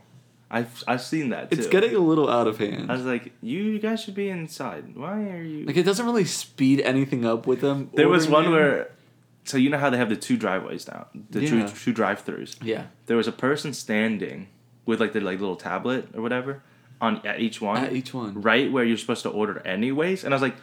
[0.49, 1.57] I've I've seen that too.
[1.57, 2.91] It's getting a little out of hand.
[2.91, 4.95] I was like, you guys should be inside.
[4.95, 5.65] Why are you?
[5.65, 7.89] Like it doesn't really speed anything up with them.
[7.93, 8.51] there was one in.
[8.51, 8.89] where,
[9.43, 11.49] so you know how they have the two driveways now, the Yeah.
[11.49, 12.57] two two drive-throughs.
[12.61, 14.47] yeah, There was a person standing
[14.85, 16.61] with like their like little tablet or whatever
[17.01, 18.39] on at each one, at each one.
[18.41, 20.23] right where you're supposed to order anyways.
[20.23, 20.55] And I was like,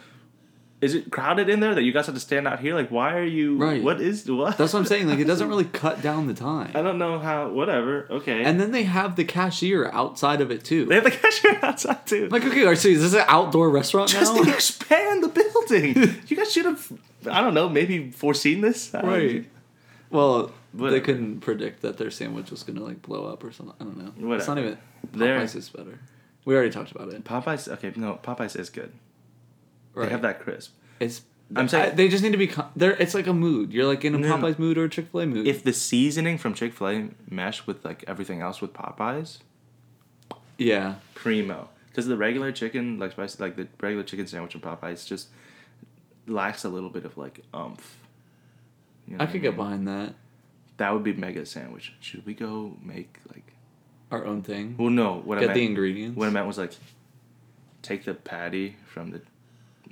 [0.83, 2.75] is it crowded in there that you guys have to stand out here?
[2.75, 3.57] Like, why are you?
[3.57, 3.81] Right.
[3.81, 4.57] What is what?
[4.57, 5.07] That's what I'm saying.
[5.07, 6.71] Like it doesn't really cut down the time.
[6.75, 7.49] I don't know how.
[7.49, 8.05] Whatever.
[8.09, 8.43] Okay.
[8.43, 10.85] And then they have the cashier outside of it too.
[10.85, 12.27] they have the cashier outside too.
[12.27, 14.41] Like okay, so is this an outdoor restaurant just now?
[14.41, 16.21] expand the building.
[16.27, 16.91] you guys should have.
[17.31, 17.69] I don't know.
[17.69, 18.93] Maybe foreseen this.
[18.93, 19.45] Right.
[20.09, 23.75] Well, they couldn't predict that their sandwich was gonna like blow up or something.
[23.79, 24.33] I don't know.
[24.33, 24.77] It's not Whatever.
[25.13, 25.39] even.
[25.39, 25.99] Popeyes is better.
[26.45, 27.23] We already talked about it.
[27.23, 27.71] Popeyes.
[27.71, 28.19] Okay, no.
[28.21, 28.91] Popeyes is good.
[29.93, 30.05] Right.
[30.05, 30.73] They have that crisp.
[30.99, 31.21] It's
[31.55, 32.51] I'm I- they just need to be.
[32.75, 33.71] There, it's like a mood.
[33.73, 34.37] You're like in a No.
[34.37, 35.45] Popeyes mood or a Chick Fil A mood.
[35.47, 39.39] if the seasoning from Chick Fil A mesh with like everything else with Popeyes,
[40.57, 41.69] yeah, primo.
[41.89, 45.27] Because the regular chicken, like spicy, like the regular chicken sandwich from Popeyes, just
[46.25, 47.97] lacks a little bit of like umph.
[49.07, 49.43] You know I could mean?
[49.43, 50.15] get behind that.
[50.77, 51.93] That would be mega sandwich.
[51.99, 53.53] Should we go make like?
[54.11, 54.75] Our own thing.
[54.77, 55.21] Well, no.
[55.23, 56.17] What I Get meant, the ingredients.
[56.17, 56.71] what I meant was like,
[57.81, 59.21] take the patty from the,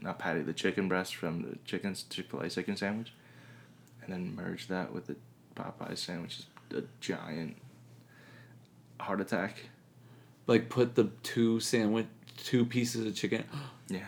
[0.02, 3.14] not patty, the chicken breast from the chicken Chick Fil A chicken sandwich,
[4.04, 5.16] and then merge that with the
[5.56, 6.40] Popeye sandwich.
[6.40, 6.46] Is
[6.78, 7.58] a giant
[9.00, 9.58] heart attack.
[10.48, 13.44] like put the two sandwich, two pieces of chicken.
[13.90, 14.06] Yeah.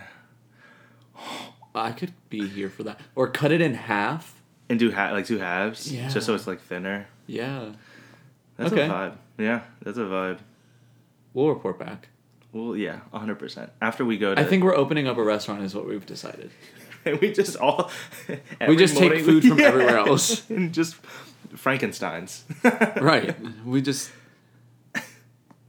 [1.76, 3.00] I could be here for that.
[3.16, 4.42] Or cut it in half.
[4.70, 6.08] And do ha- like two halves, Yeah.
[6.10, 7.08] just so it's like thinner.
[7.28, 7.74] Yeah,
[8.56, 8.86] That's Okay.
[8.86, 9.18] a vibe.
[9.38, 10.40] Yeah, that's a vibe.
[11.34, 12.08] we'll report back.
[12.54, 13.72] Well, yeah, hundred percent.
[13.82, 15.62] After we go to, I think we're opening up a restaurant.
[15.64, 16.52] Is what we've decided.
[17.06, 17.92] And we just all
[18.68, 20.48] We just take food from everywhere else.
[20.50, 20.96] and just
[21.56, 22.46] Frankenstein's.
[23.02, 23.36] right.
[23.66, 24.12] We just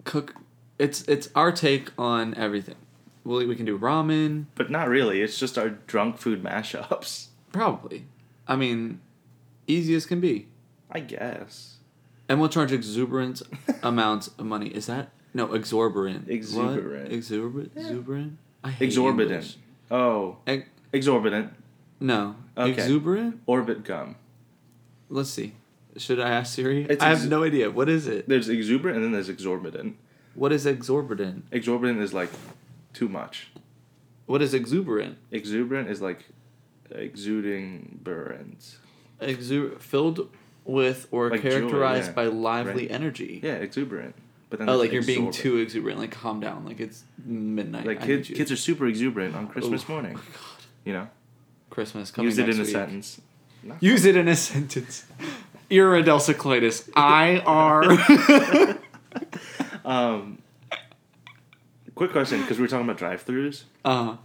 [0.05, 0.35] cook.
[0.79, 2.77] It's it's our take on everything.
[3.25, 5.23] Well, we can do ramen, But not really.
[5.23, 7.29] It's just our drunk food mashups.
[7.53, 8.05] probably.
[8.47, 9.01] I mean,
[9.67, 10.49] easy as can be,
[10.91, 11.77] I guess.
[12.29, 13.41] and we'll charge exuberant
[13.83, 14.69] amounts of money.
[14.69, 16.25] Is that no exorbitant?
[16.27, 16.33] What?
[16.35, 17.13] Exuberant.
[17.13, 17.73] Exuberant.
[17.75, 17.83] Yeah.
[17.83, 18.39] Exuberant.
[18.63, 19.31] I hate Exorbitant.
[19.33, 19.57] English.
[19.91, 21.53] Oh, Ex- exorbitant.
[22.01, 22.37] no.
[22.57, 22.71] Okay.
[22.73, 23.41] Exuberant.
[23.47, 24.17] Orbit gum.
[25.11, 25.53] Let's see.
[25.97, 26.87] Should I ask Siri?
[26.89, 27.71] It's I have ex- no idea.
[27.71, 28.29] What is it?
[28.29, 29.97] There's exuberant and then there's exorbitant.
[30.35, 31.45] What is exorbitant?
[31.53, 32.31] Exorbitant is like
[32.93, 33.51] too much.
[34.27, 35.19] What is exuberant?
[35.31, 36.25] Exuberant is like
[36.91, 38.79] exuding burns.
[39.21, 40.31] Exu- filled
[40.65, 42.13] with or Like joy, characterized yeah.
[42.15, 42.91] by lively Right.
[42.91, 43.41] energy.
[43.43, 44.15] Yeah, exuberant.
[44.51, 45.43] But then Oh, like you're being exorbitant.
[45.43, 45.99] too exuberant.
[45.99, 46.65] Like calm down.
[46.65, 47.87] Like it's midnight.
[47.87, 50.19] Like I kids, kids are super exuberant on Christmas morning.
[50.85, 51.09] You know,
[51.71, 52.27] Christmas coming.
[52.31, 53.19] use it in a sentence.
[53.63, 55.07] Not Use it in a sentence.
[55.71, 56.91] Iridocyclitis.
[56.95, 58.79] I R.
[59.85, 60.39] Um,
[61.95, 63.65] quick question, because we were talking about drive-throughs.
[63.85, 64.17] uh, huh.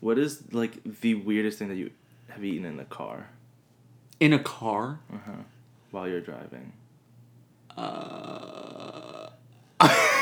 [0.00, 1.90] What is like the weirdest thing that you
[2.28, 3.28] have eaten in the car
[4.20, 5.00] in a car.
[5.12, 5.32] uh-huh.
[5.90, 6.72] while you're driving?
[7.76, 8.45] Uh,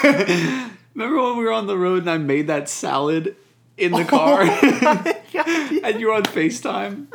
[0.04, 3.36] remember when we were on the road and I made that salad
[3.76, 4.42] in the oh car,
[5.84, 7.06] and you were on Facetime.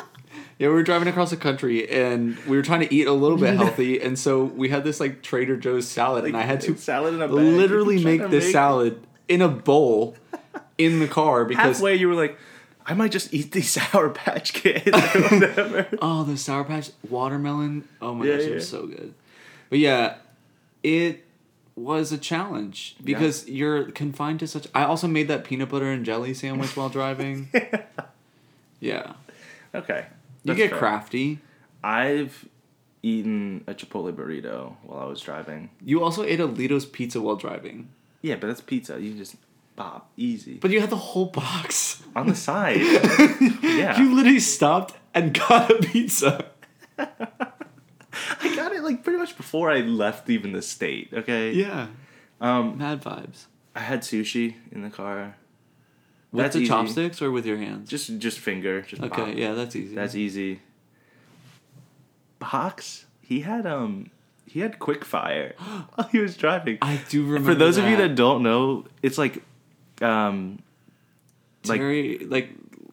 [0.58, 3.38] Yeah, we were driving across the country and we were trying to eat a little
[3.38, 6.76] bit healthy, and so we had this like Trader Joe's salad, and I had to
[6.76, 7.36] salad in a bag.
[7.38, 10.16] literally make this salad in a bowl
[10.78, 12.38] in the car because Halfway, you were like,
[12.86, 14.82] "I might just eat these Sour Patch Kids.
[16.02, 17.88] Oh the sour patch watermelon?
[18.02, 18.56] Oh my Yeah, gosh it yeah.
[18.56, 19.14] was so good.
[19.70, 20.16] But yeah
[20.84, 21.24] it
[21.80, 26.06] was a challenge because you're confined to such i also made that peanut butter and
[26.06, 27.50] jelly sandwich while driving.
[28.80, 29.14] Yeah.
[29.76, 30.06] Okay,
[30.44, 30.80] you get fair.
[30.80, 31.40] crafty.
[31.84, 32.48] I've
[33.04, 35.70] eaten a Chipotle burrito while I was driving.
[35.84, 37.90] you also ate a Ledo's pizza while driving.
[38.22, 39.00] Yeah, but that's pizza.
[39.00, 39.36] You just
[39.76, 40.10] pop.
[40.18, 40.56] Easy.
[40.56, 42.02] But you had the whole box.
[42.16, 42.82] On the side.
[43.62, 46.46] yeah, you literally stopped and got a pizza.
[46.98, 47.49] I got it
[48.90, 51.10] like pretty much before I left even the state.
[51.14, 51.52] Okay.
[51.54, 51.88] yeah
[52.42, 55.36] Um, mad vibes I had sushi in the car.
[56.32, 56.70] with That's the easy.
[56.70, 58.82] chopsticks or with your hands Just just finger.
[58.82, 60.60] Just okay yeah that's easy That's easy.
[62.40, 63.06] Box.
[63.22, 64.12] He had um.
[64.46, 65.54] He had quick fire
[65.94, 66.80] while he was driving.
[66.82, 69.44] i do remember For those of you that that don't know, it's like,
[70.02, 70.60] um,
[71.66, 72.50] like Terry, like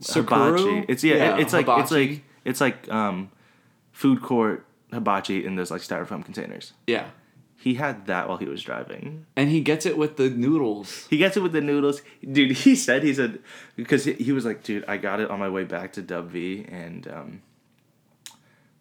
[0.07, 0.85] hibachi.
[0.89, 3.31] It's yeah, it's like it's like it's like um,
[3.93, 4.67] food court
[4.97, 6.73] hibachi in those like styrofoam containers.
[6.87, 7.07] yeah,
[7.57, 9.27] He had that while he was driving.
[9.37, 11.07] and he gets it with the noodles.
[11.11, 12.03] He gets it with the noodles,
[12.37, 12.53] dude.
[12.65, 13.39] He said he said
[13.77, 16.31] because he, he was like, dude, I got it on my way back to Dub
[16.31, 17.43] V, and um,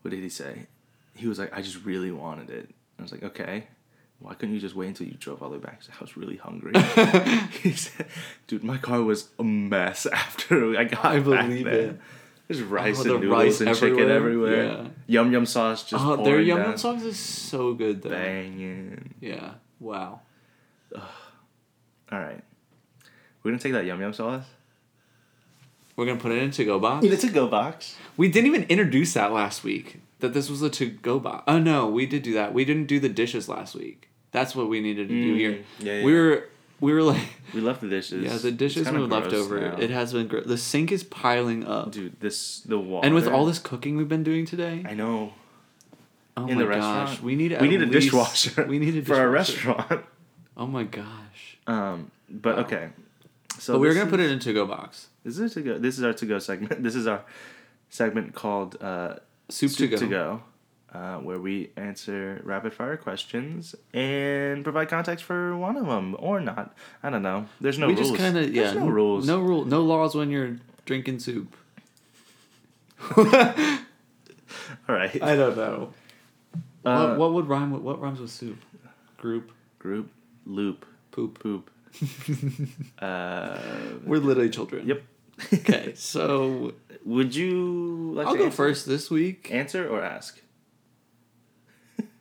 [0.02, 0.68] what did he say?
[1.16, 2.70] He was like, I just really wanted it.
[3.00, 3.68] I was like, okay.
[4.20, 5.82] Why couldn't you just wait until you drove all the way back?
[5.90, 6.72] I was really hungry.
[7.62, 8.08] he said,
[8.48, 11.74] dude, my car was a mess after I got I back believe there.
[11.90, 12.00] it.
[12.48, 14.56] There's rice Oh, and the noodles rice and chicken everywhere.
[14.66, 14.92] everywhere.
[15.08, 16.70] Yum yum sauce just oh, their yum down.
[16.70, 18.10] yum sauce is so good though.
[18.12, 19.14] Banging.
[19.20, 19.52] Yeah.
[19.80, 20.22] Wow.
[22.12, 22.42] All right,
[23.44, 24.46] we're gonna take that yum yum sauce.
[25.96, 27.06] We're gonna put it in a to-go box.
[27.06, 27.96] It's a go box.
[28.16, 30.02] We didn't even introduce that last week.
[30.20, 31.44] That this was a to-go box.
[31.48, 32.54] Oh no, we did do that.
[32.54, 34.10] We didn't do the dishes last week.
[34.32, 35.64] That's what we needed to do Mm, here.
[35.80, 36.20] yeah, We yeah.
[36.20, 36.50] were
[36.82, 38.24] we were like We left the dishes.
[38.24, 39.60] yeah the dishes were left over.
[39.62, 39.78] now.
[39.78, 41.92] It has been gr- the sink is piling up.
[41.92, 43.06] Dude, this the water.
[43.06, 45.34] And with all this cooking we've been doing today, I know.
[46.38, 46.76] oh in my the gosh,
[47.10, 48.66] restaurant, we need we need a dishwasher.
[48.66, 49.16] We need a dishwasher.
[49.16, 50.02] for our restaurant.
[50.58, 51.58] Oh my gosh.
[51.68, 52.62] Um, but Wow.
[52.64, 52.90] okay,
[53.60, 55.08] So but we we're gonna put it in to go box.
[55.26, 55.78] This is to go.
[55.78, 56.82] This is our to go segment.
[56.88, 57.24] This is our
[57.90, 59.16] segment called uh,
[59.50, 59.98] Soup, Soup to go.
[59.98, 60.44] to go,
[60.96, 66.40] uh, where we answer rapid fire questions and provide context for one of them or
[66.40, 66.74] not.
[67.04, 67.48] I don't know.
[67.60, 68.10] There's no we rules.
[68.12, 68.64] just kind of yeah.
[68.64, 69.28] There's no rules.
[69.28, 69.66] No rule.
[69.66, 71.56] No laws when you're drinking soup.
[73.18, 73.26] All
[74.88, 75.22] right.
[75.22, 75.94] I don't know.
[76.86, 78.58] Uh, what, what would rhyme with what rhymes with soup?
[79.18, 80.12] Group Group
[80.46, 81.40] loop poop.
[81.40, 81.70] poop.
[83.00, 83.58] uh,
[84.06, 84.88] We're literally children.
[84.88, 85.04] yep.
[85.54, 86.74] Okay, so
[87.06, 88.56] Would you like I'll to go answer?
[88.56, 89.50] first this week.
[89.52, 90.40] Answer or ask?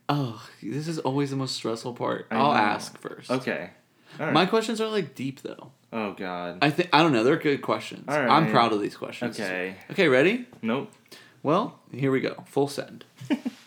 [0.08, 2.26] Oh, this is always the most stressful part.
[2.30, 2.58] I I'll know.
[2.58, 3.30] ask first.
[3.30, 3.70] Okay.
[4.20, 4.32] All right.
[4.32, 5.72] My questions are like deep though.
[5.92, 6.58] oh God.
[6.62, 7.24] I think I don't know.
[7.24, 8.04] They're good questions.
[8.08, 9.38] All I'm proud of these questions.
[9.40, 9.76] Okay.
[9.90, 10.46] Okay, ready?
[10.62, 10.92] Nope.
[11.42, 12.44] Well, here we go.
[12.46, 13.04] Full send.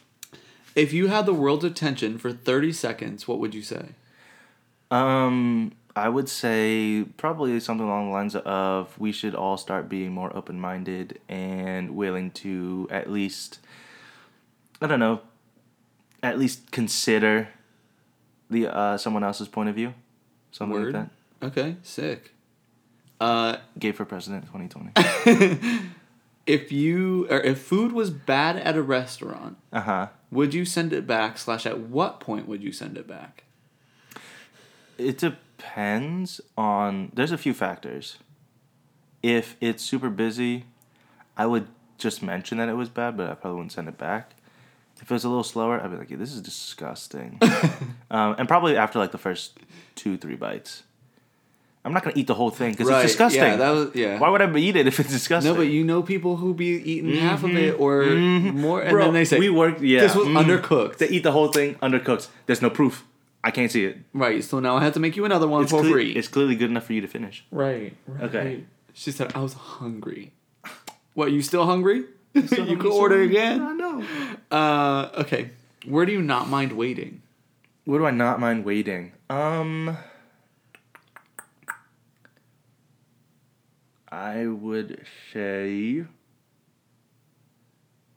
[0.76, 3.90] if you had the world's attention for 30 seconds, what would you say?
[4.90, 10.12] Um, I would say probably something along the lines of we should all start being
[10.12, 13.60] more open minded and willing to at least,
[14.82, 15.22] I don't know,
[16.30, 17.50] at least consider
[18.50, 19.94] the uh, someone else's point of view,
[20.52, 20.94] something Word.
[20.94, 21.10] like
[21.40, 21.48] that.
[21.48, 22.34] Okay, sick.
[23.20, 24.92] Uh, Gay for president, twenty twenty.
[26.46, 30.08] if you or if food was bad at a restaurant, uh huh.
[30.32, 31.38] would you send it back?
[31.38, 33.44] Slash, at what point would you send it back?
[34.98, 37.12] It depends on.
[37.14, 38.18] There's a few factors.
[39.24, 40.66] If it's super busy,
[41.36, 41.68] I would
[41.98, 44.34] just mention that it was bad, but I probably wouldn't send it back.
[45.02, 47.40] If it was a little slower, I'd be like, yeah, "This is disgusting,"
[48.12, 49.60] um, and probably after like the first
[49.96, 50.84] two, three bites.
[51.86, 53.42] I'm not gonna eat the whole thing because it's disgusting.
[53.42, 54.20] Yeah, that was yeah.
[54.20, 55.54] Why would I eat it if it's disgusting?
[55.54, 59.06] no, but you know people who be eating half of it or more, and Bro,
[59.06, 59.82] then they say we worked.
[59.82, 60.44] Yeah, this was mhm.
[60.44, 60.98] undercooked.
[60.98, 62.28] They eat the whole thing undercooked.
[62.46, 63.06] There's no proof.
[63.44, 64.00] I can't see it.
[64.14, 64.44] right.
[64.44, 66.12] So now I have to make you another one It's, for cle- free.
[66.12, 67.46] it's clearly good enough for you to finish.
[67.52, 68.24] Right, right.
[68.24, 68.64] Okay.
[68.94, 70.34] She said, I was hungry.
[71.14, 72.04] What, you still hungry?
[72.52, 73.38] you hungry, could order hungry.
[73.38, 73.62] again?
[73.62, 74.04] I know.
[74.52, 75.52] Uh, okay.
[75.86, 77.22] Where do you not mind waiting?
[77.86, 79.14] Where do I not mind waiting?
[79.30, 79.98] Um,
[84.10, 86.06] I would say,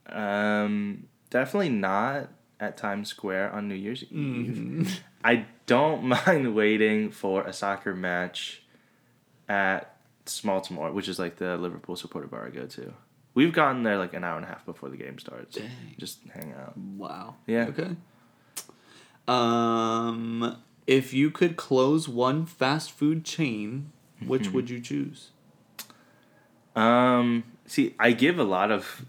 [0.09, 5.03] um, definitely not at Times Square on New Year's Eve.
[5.25, 8.63] I don't mind waiting for a soccer match
[9.49, 9.97] at
[10.27, 12.93] Smaltimore, which is like the Liverpool supporter bar I go to.
[13.35, 15.57] We've gotten there like an hour and a half before the game starts.
[15.57, 15.69] Dang.
[15.99, 16.77] Just hang out.
[16.77, 17.37] Wow.
[17.47, 17.67] Yeah.
[17.69, 17.97] Okay.
[19.29, 20.57] Um,
[20.87, 23.93] if you could close one fast food chain,
[24.27, 24.55] which Mm-hmm.
[24.55, 25.31] would you choose?
[26.75, 29.07] Um, see, I give a lot of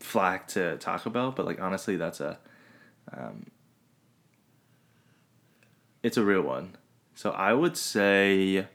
[0.00, 2.38] flack to Taco Bell, but like honestly, that's a,
[3.12, 3.46] um,
[6.02, 6.76] it's a real one.
[7.14, 8.66] So I would say,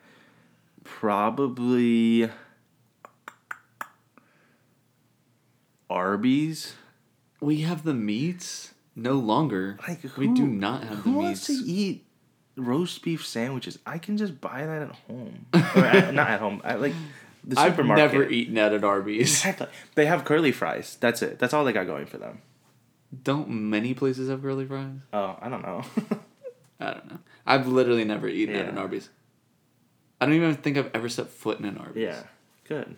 [0.83, 2.29] probably
[5.89, 6.73] Arby's.
[7.41, 8.73] We have the meats.
[8.95, 9.77] No longer.
[9.87, 11.61] Like we who- do not have the who wants meats.
[11.63, 12.05] to eat
[12.55, 13.77] roast beef sandwiches?
[13.85, 16.61] I can just buy that at home, or at, not at home.
[16.63, 16.93] At like
[17.43, 18.11] the I've supermarket.
[18.11, 19.21] never eaten at an Arby's.
[19.21, 19.67] Exactly.
[19.95, 20.97] They have curly fries.
[20.99, 21.37] That's it.
[21.39, 22.41] That's all they got going for them.
[23.23, 24.97] Don't many places have curly fries?
[25.13, 25.83] Oh, I don't know.
[26.79, 27.19] I don't know.
[27.45, 29.09] I've literally never eaten at an Arby's.
[30.19, 32.03] I don't even think I've ever set foot in an Arby's.
[32.03, 32.23] yeah,
[32.67, 32.95] good.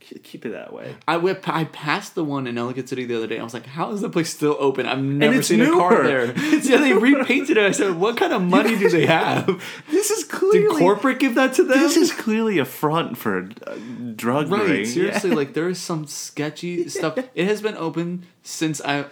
[0.00, 0.94] Keep it that way.
[1.06, 3.38] I went, I passed the one in Ellicott City the other day.
[3.38, 4.86] I was like, "How is the place still open?
[4.86, 6.02] I've never it's seen a car newer.
[6.04, 6.26] there."
[6.62, 7.64] yeah, they repainted it.
[7.66, 9.46] I said, "What kind of money do they have?
[9.90, 13.50] This is Did clearly corporate give that to them?" this is clearly a front for
[13.66, 13.76] uh,
[14.14, 14.68] drug right.
[14.68, 14.86] ring.
[14.86, 15.36] Seriously, Yeah.
[15.36, 17.18] like there is some sketchy stuff.
[17.34, 19.06] It has been open since I,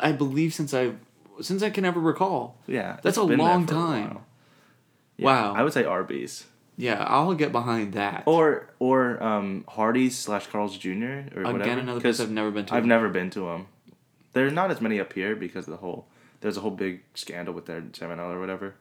[0.00, 0.92] I believe since I,
[1.40, 2.56] since I can ever recall.
[2.66, 4.18] yeah, That's a long for a time.
[5.18, 5.52] Wow.
[5.54, 6.46] I would say Arby's
[6.80, 8.22] Yeah, I'll get behind that.
[8.26, 10.88] or or um Hardee's slash Carl's Jr.
[11.36, 11.60] or whatever.
[11.60, 12.74] Again, another place I've never been to.
[12.74, 13.66] I've never been to them.
[14.32, 16.06] There's not as many up here because of the whole.
[16.40, 18.74] There's a whole big scandal with their salmonella or whatever.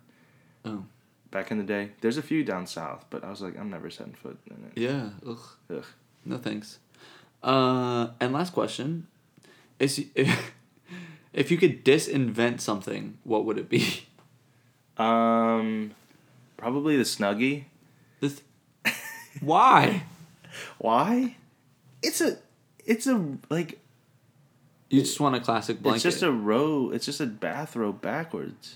[0.64, 0.86] Oh.
[1.32, 3.90] Back in the day, there's a few down south, but I was like, I'm never
[3.90, 4.80] setting foot in it.
[4.80, 5.10] Yeah.
[5.28, 5.40] Ugh.
[5.70, 5.86] Ugh.
[6.26, 6.80] No thanks.
[7.44, 9.08] Uh, and last question
[9.78, 10.54] is if,
[11.34, 14.06] if you could disinvent something, what would it be?
[14.98, 15.92] Um,
[16.58, 17.64] probably the Snuggie.
[18.20, 18.42] This.
[19.42, 20.04] Why?
[20.80, 21.36] Why?
[22.02, 22.38] It's a,
[22.86, 23.80] it's a like
[24.90, 25.98] You just want a classic blanket.
[25.98, 26.92] it's just a row.
[26.92, 28.76] It's just a bathrobe backwards.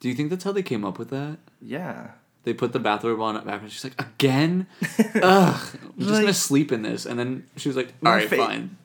[0.00, 1.38] Do you think that's how they came up with that?
[1.60, 2.12] Yeah.
[2.44, 3.74] They put the bathrobe on it backwards.
[3.74, 4.66] She's like, again?
[4.98, 5.14] Ugh.
[5.22, 7.04] I'm just Like- gonna sleep in this.
[7.04, 8.76] And then she was like, all right, fa- fine.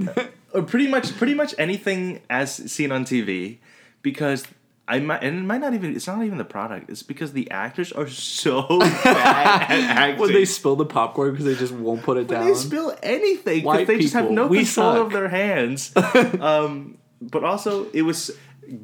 [0.54, 3.58] or uh, pretty much pretty much anything as seen on TV
[4.02, 4.46] because
[4.88, 5.96] I might, and it might not even.
[5.96, 6.90] It's not even the product.
[6.92, 10.20] It's because the actors are so bad at acting.
[10.20, 12.48] When they spill the popcorn because they just won't put it When down.
[12.48, 14.98] they spill anything because they just have no control suck.
[15.08, 15.92] of their hands.
[16.40, 18.30] um, but also, it was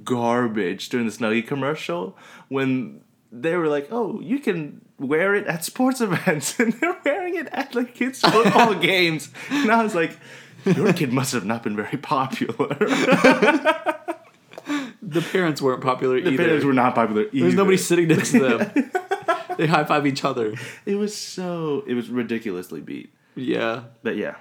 [0.04, 2.18] garbage during the Snuggie commercial
[2.50, 7.36] when they were like, "Oh, you can wear it at sports events," and they're wearing
[7.36, 10.18] it at like kids' football games, and I was like.
[10.64, 12.68] Your kid must have not been very popular.
[15.02, 16.38] The parents weren't popular the either.
[16.38, 17.40] The parents were not popular either.
[17.40, 18.92] There's nobody sitting next to them.
[19.58, 20.54] they high five each other.
[20.86, 21.84] It was so.
[21.88, 23.14] It was ridiculously beat.
[23.36, 23.84] Yeah.
[24.04, 24.36] But yeah.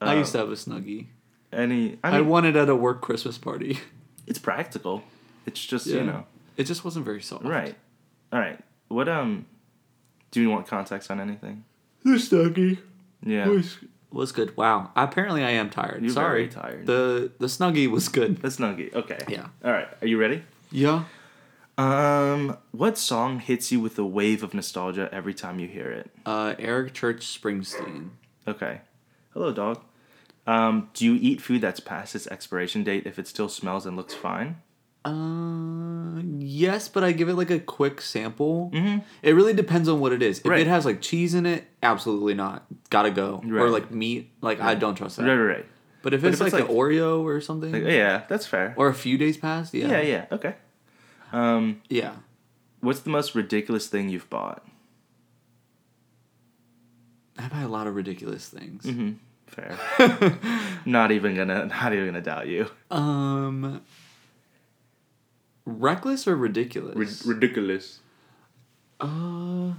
[0.00, 1.06] I Uh, used to have a snuggie.
[1.52, 1.98] Any.
[2.04, 3.78] I I, mean, won it at a work Christmas party.
[4.26, 5.02] it's practical.
[5.46, 5.96] It's just Yeah.
[5.96, 6.26] you know.
[6.56, 7.44] It just wasn't very soft.
[7.44, 7.74] Right.
[8.32, 8.58] All right.
[8.88, 9.46] What um.
[10.30, 11.64] Do you want context on anything?
[12.04, 12.78] The snuggie
[13.24, 13.48] Yeah.
[13.48, 13.78] was,
[14.12, 14.56] was good.
[14.56, 14.90] Wow.
[14.96, 16.02] Apparently I am tired.
[16.02, 16.46] You're Sorry.
[16.46, 16.86] very tired.
[16.86, 18.38] The the snuggie was good.
[18.42, 18.92] The snuggie.
[18.94, 19.18] Okay.
[19.28, 19.48] Yeah.
[19.64, 19.88] All right.
[20.00, 20.42] Are you ready?
[20.70, 21.04] Yeah.
[21.76, 22.56] Um.
[22.72, 26.10] What song hits you with a wave of nostalgia every time you hear it?
[26.26, 28.10] Uh, Eric Church Springsteen.
[28.46, 28.80] Okay.
[29.32, 29.80] Hello, dog.
[30.46, 30.88] Um.
[30.94, 34.14] Do you eat food that's past its expiration date if it still smells and looks
[34.14, 34.56] fine?
[35.04, 38.70] Uh, yes, but I give it like a quick sample.
[38.74, 39.02] Mhm.
[39.22, 40.40] It really depends on what it is.
[40.40, 40.60] If Right.
[40.60, 42.66] it has like cheese in it, absolutely not.
[42.90, 43.40] Gotta go.
[43.44, 43.62] Right.
[43.62, 45.24] Or like meat, like I don't trust that.
[45.24, 45.34] Right.
[45.36, 45.56] Right.
[45.56, 45.66] Right.
[46.02, 48.22] But if But it's if it's like, like- an Oreo or something, Like, yeah.
[48.28, 48.74] That's fair.
[48.76, 50.00] or a few days past, yeah, yeah.
[50.02, 50.24] Yeah.
[50.32, 50.54] Okay.
[51.32, 51.80] Um.
[51.88, 52.12] yeah.
[52.80, 54.64] What's the most ridiculous thing you've bought?
[57.38, 58.84] I buy a lot of ridiculous things.
[58.84, 59.12] Mm-hmm.
[59.46, 59.78] Fair.
[60.84, 61.66] not even gonna.
[61.66, 62.66] Not even gonna doubt you.
[62.90, 63.80] Um,
[65.68, 67.24] reckless or ridiculous?
[67.26, 68.00] ridiculous.
[69.00, 69.72] uh,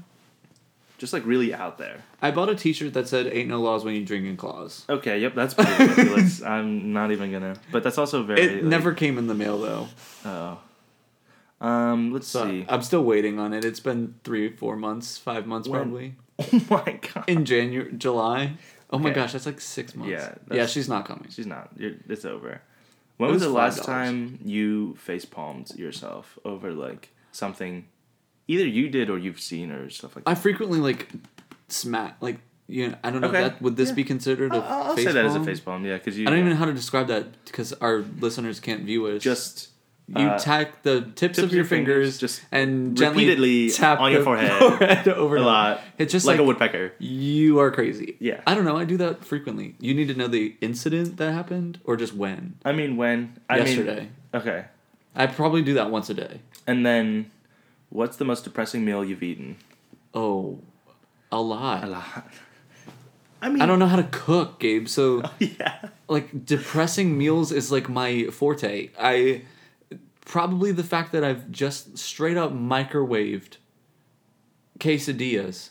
[0.98, 2.04] Just like really out there.
[2.22, 5.20] I bought a T-shirt that said "Ain't no laws when you drinking claws." Okay.
[5.20, 5.36] Yep.
[5.36, 6.42] That's pretty ridiculous.
[6.56, 7.56] I'm not even gonna.
[7.72, 8.42] But that's also very.
[8.42, 9.88] It like, never came in the mail though,
[10.26, 10.60] Oh.
[11.62, 12.14] Um.
[12.14, 12.66] Let's so see.
[12.70, 13.66] I'm still waiting on it.
[13.66, 15.82] It's been three, four months, five months When?
[15.82, 16.16] probably.
[16.54, 17.26] Oh my god.
[17.28, 18.54] In January, July.
[18.92, 20.12] Oh my gosh, that's like six months.
[20.12, 21.28] Yeah, yeah, she's not coming.
[21.30, 21.70] She's not.
[21.78, 22.62] You're, it's over.
[23.20, 23.86] When It was, was the last $5.
[23.86, 27.86] time you face palmed yourself over like something,
[28.48, 30.32] either you did or you've seen or stuff like that?
[30.32, 31.10] I frequently like
[31.68, 32.88] smack like you.
[32.90, 33.28] Know, I don't know.
[33.28, 33.44] Okay.
[33.46, 33.96] If that would this Yeah.
[33.96, 35.86] be considered a I'll, I'll face say that as a face palm.
[35.86, 36.28] Yeah, because you.
[36.28, 36.46] I don't yeah.
[36.46, 39.20] even know how to describe that because our listeners can't view it.
[39.20, 39.68] just
[40.16, 44.22] you uh, tack the tips, of your fingers, just and gently repeatedly tap on your
[44.22, 44.26] the
[44.78, 45.82] forehead over a lot.
[45.98, 46.94] It's just like, like, a woodpecker.
[47.00, 48.18] you are crazy.
[48.20, 48.42] Yeah.
[48.48, 48.76] I don't know.
[48.78, 49.76] I do that frequently.
[49.80, 52.56] You need to know the incident that happened or just when.
[52.66, 54.00] I mean, when I Yesterday.
[54.00, 54.66] Mean, okay,
[55.16, 56.42] I probably do that once a day.
[56.66, 57.30] and then,
[57.90, 59.58] what's the most depressing meal you've eaten?
[60.14, 60.60] Oh,
[61.32, 61.84] a lot.
[61.84, 62.28] A lot.
[63.42, 64.88] I mean, I don't know how to cook, Gabe.
[64.88, 65.90] So Yeah.
[66.08, 68.90] like depressing meals is like my forte.
[69.00, 69.44] I
[70.30, 73.58] probably the fact that I've just straight up microwaved
[74.80, 75.70] quesadillas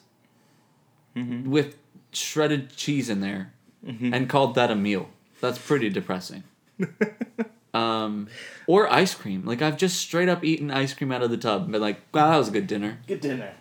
[1.17, 1.51] Mm-hmm.
[1.51, 1.77] with
[2.13, 3.53] shredded cheese in there
[3.87, 4.13] Mm-hmm.
[4.13, 5.09] and called that a meal.
[5.41, 6.43] That's pretty depressing.
[7.75, 8.27] um,
[8.67, 9.45] or ice cream.
[9.45, 12.01] Like I've just straight up eaten ice cream out of the tub, and been like,
[12.13, 12.99] wow, that was a good dinner.
[13.07, 13.53] Good dinner.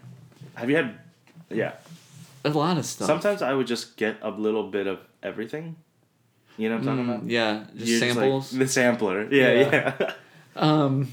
[0.55, 0.97] Have you had?
[1.51, 1.73] Yeah.
[2.43, 3.05] A lot of stuff.
[3.07, 5.75] Sometimes I would just get a little bit of everything.
[6.57, 7.29] You know what I'm talking Mm, about?
[7.29, 8.51] yeah, just You're like, samples.
[8.51, 9.31] the sampler.
[9.31, 9.93] Yeah, Yeah.
[9.99, 10.13] yeah.
[10.57, 11.11] Um,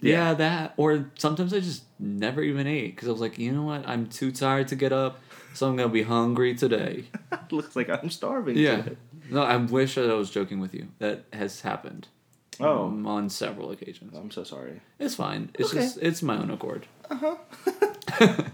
[0.00, 0.28] Yeah.
[0.30, 0.34] yeah.
[0.34, 0.74] that.
[0.76, 3.86] Or sometimes I just never even ate because I was like, you know what?
[3.88, 5.18] I'm too tired to get up,
[5.54, 7.04] so I'm gonna be hungry today.
[7.50, 8.56] Looks like I'm starving.
[8.56, 8.76] Yeah.
[8.82, 8.96] today.
[9.30, 10.88] No, I wish I was joking with you.
[10.98, 12.08] That has happened.
[12.60, 12.84] Oh.
[12.86, 14.14] um, on several occasions.
[14.14, 14.80] I'm so sorry.
[15.00, 15.50] It's fine.
[15.54, 15.82] It's Okay.
[15.82, 16.86] just it's my own accord.
[17.10, 17.36] Uh huh.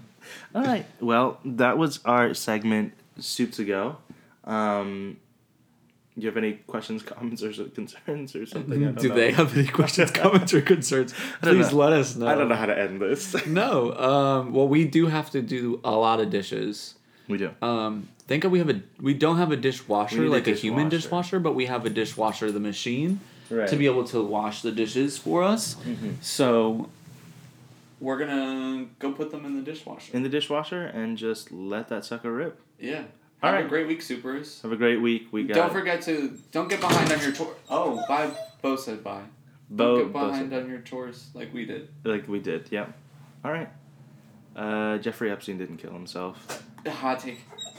[0.54, 0.86] All right.
[1.00, 3.96] Well, that was our segment, Soup to Go.
[4.44, 5.18] Um,
[6.20, 8.80] do you have any questions, comments, or concerns or something?
[8.80, 9.14] Don't know.
[9.14, 11.14] they have any questions, comments, or concerns?
[11.42, 11.78] Please know.
[11.78, 12.26] let us know.
[12.28, 13.34] I don't know how to end this.
[13.46, 13.92] No.
[13.94, 14.52] Um.
[14.52, 16.94] Well, we do have to do a lot of dishes.
[17.28, 17.50] we do.
[17.62, 20.52] Um, thank God we have a we don't have a dishwasher need a like a,
[20.52, 21.38] human dishwasher.
[21.38, 23.68] dishwasher, but we have a dishwasher, the machine, Right.
[23.68, 25.74] to be able to wash the dishes for us.
[25.76, 26.22] Mhm.
[26.22, 26.88] So
[28.00, 30.16] we're gonna go put them in the dishwasher.
[30.16, 32.60] In the dishwasher and just let that sucker rip.
[32.78, 33.04] Yeah.
[33.42, 33.64] All Have right.
[33.64, 34.60] a great week, supers.
[34.62, 35.28] Have a great week.
[35.32, 37.56] We got Don't forget to don't get behind on your chores.
[37.70, 38.30] Oh, bye.
[38.60, 39.22] Bo said bye.
[39.70, 41.88] Bo, don't get behind on your chores like we did.
[42.04, 42.68] like we did.
[42.70, 42.92] Yep.
[43.44, 43.68] All right.
[44.54, 46.62] Uh, Jeffrey Epstein didn't kill himself.
[46.86, 47.40] Hot take.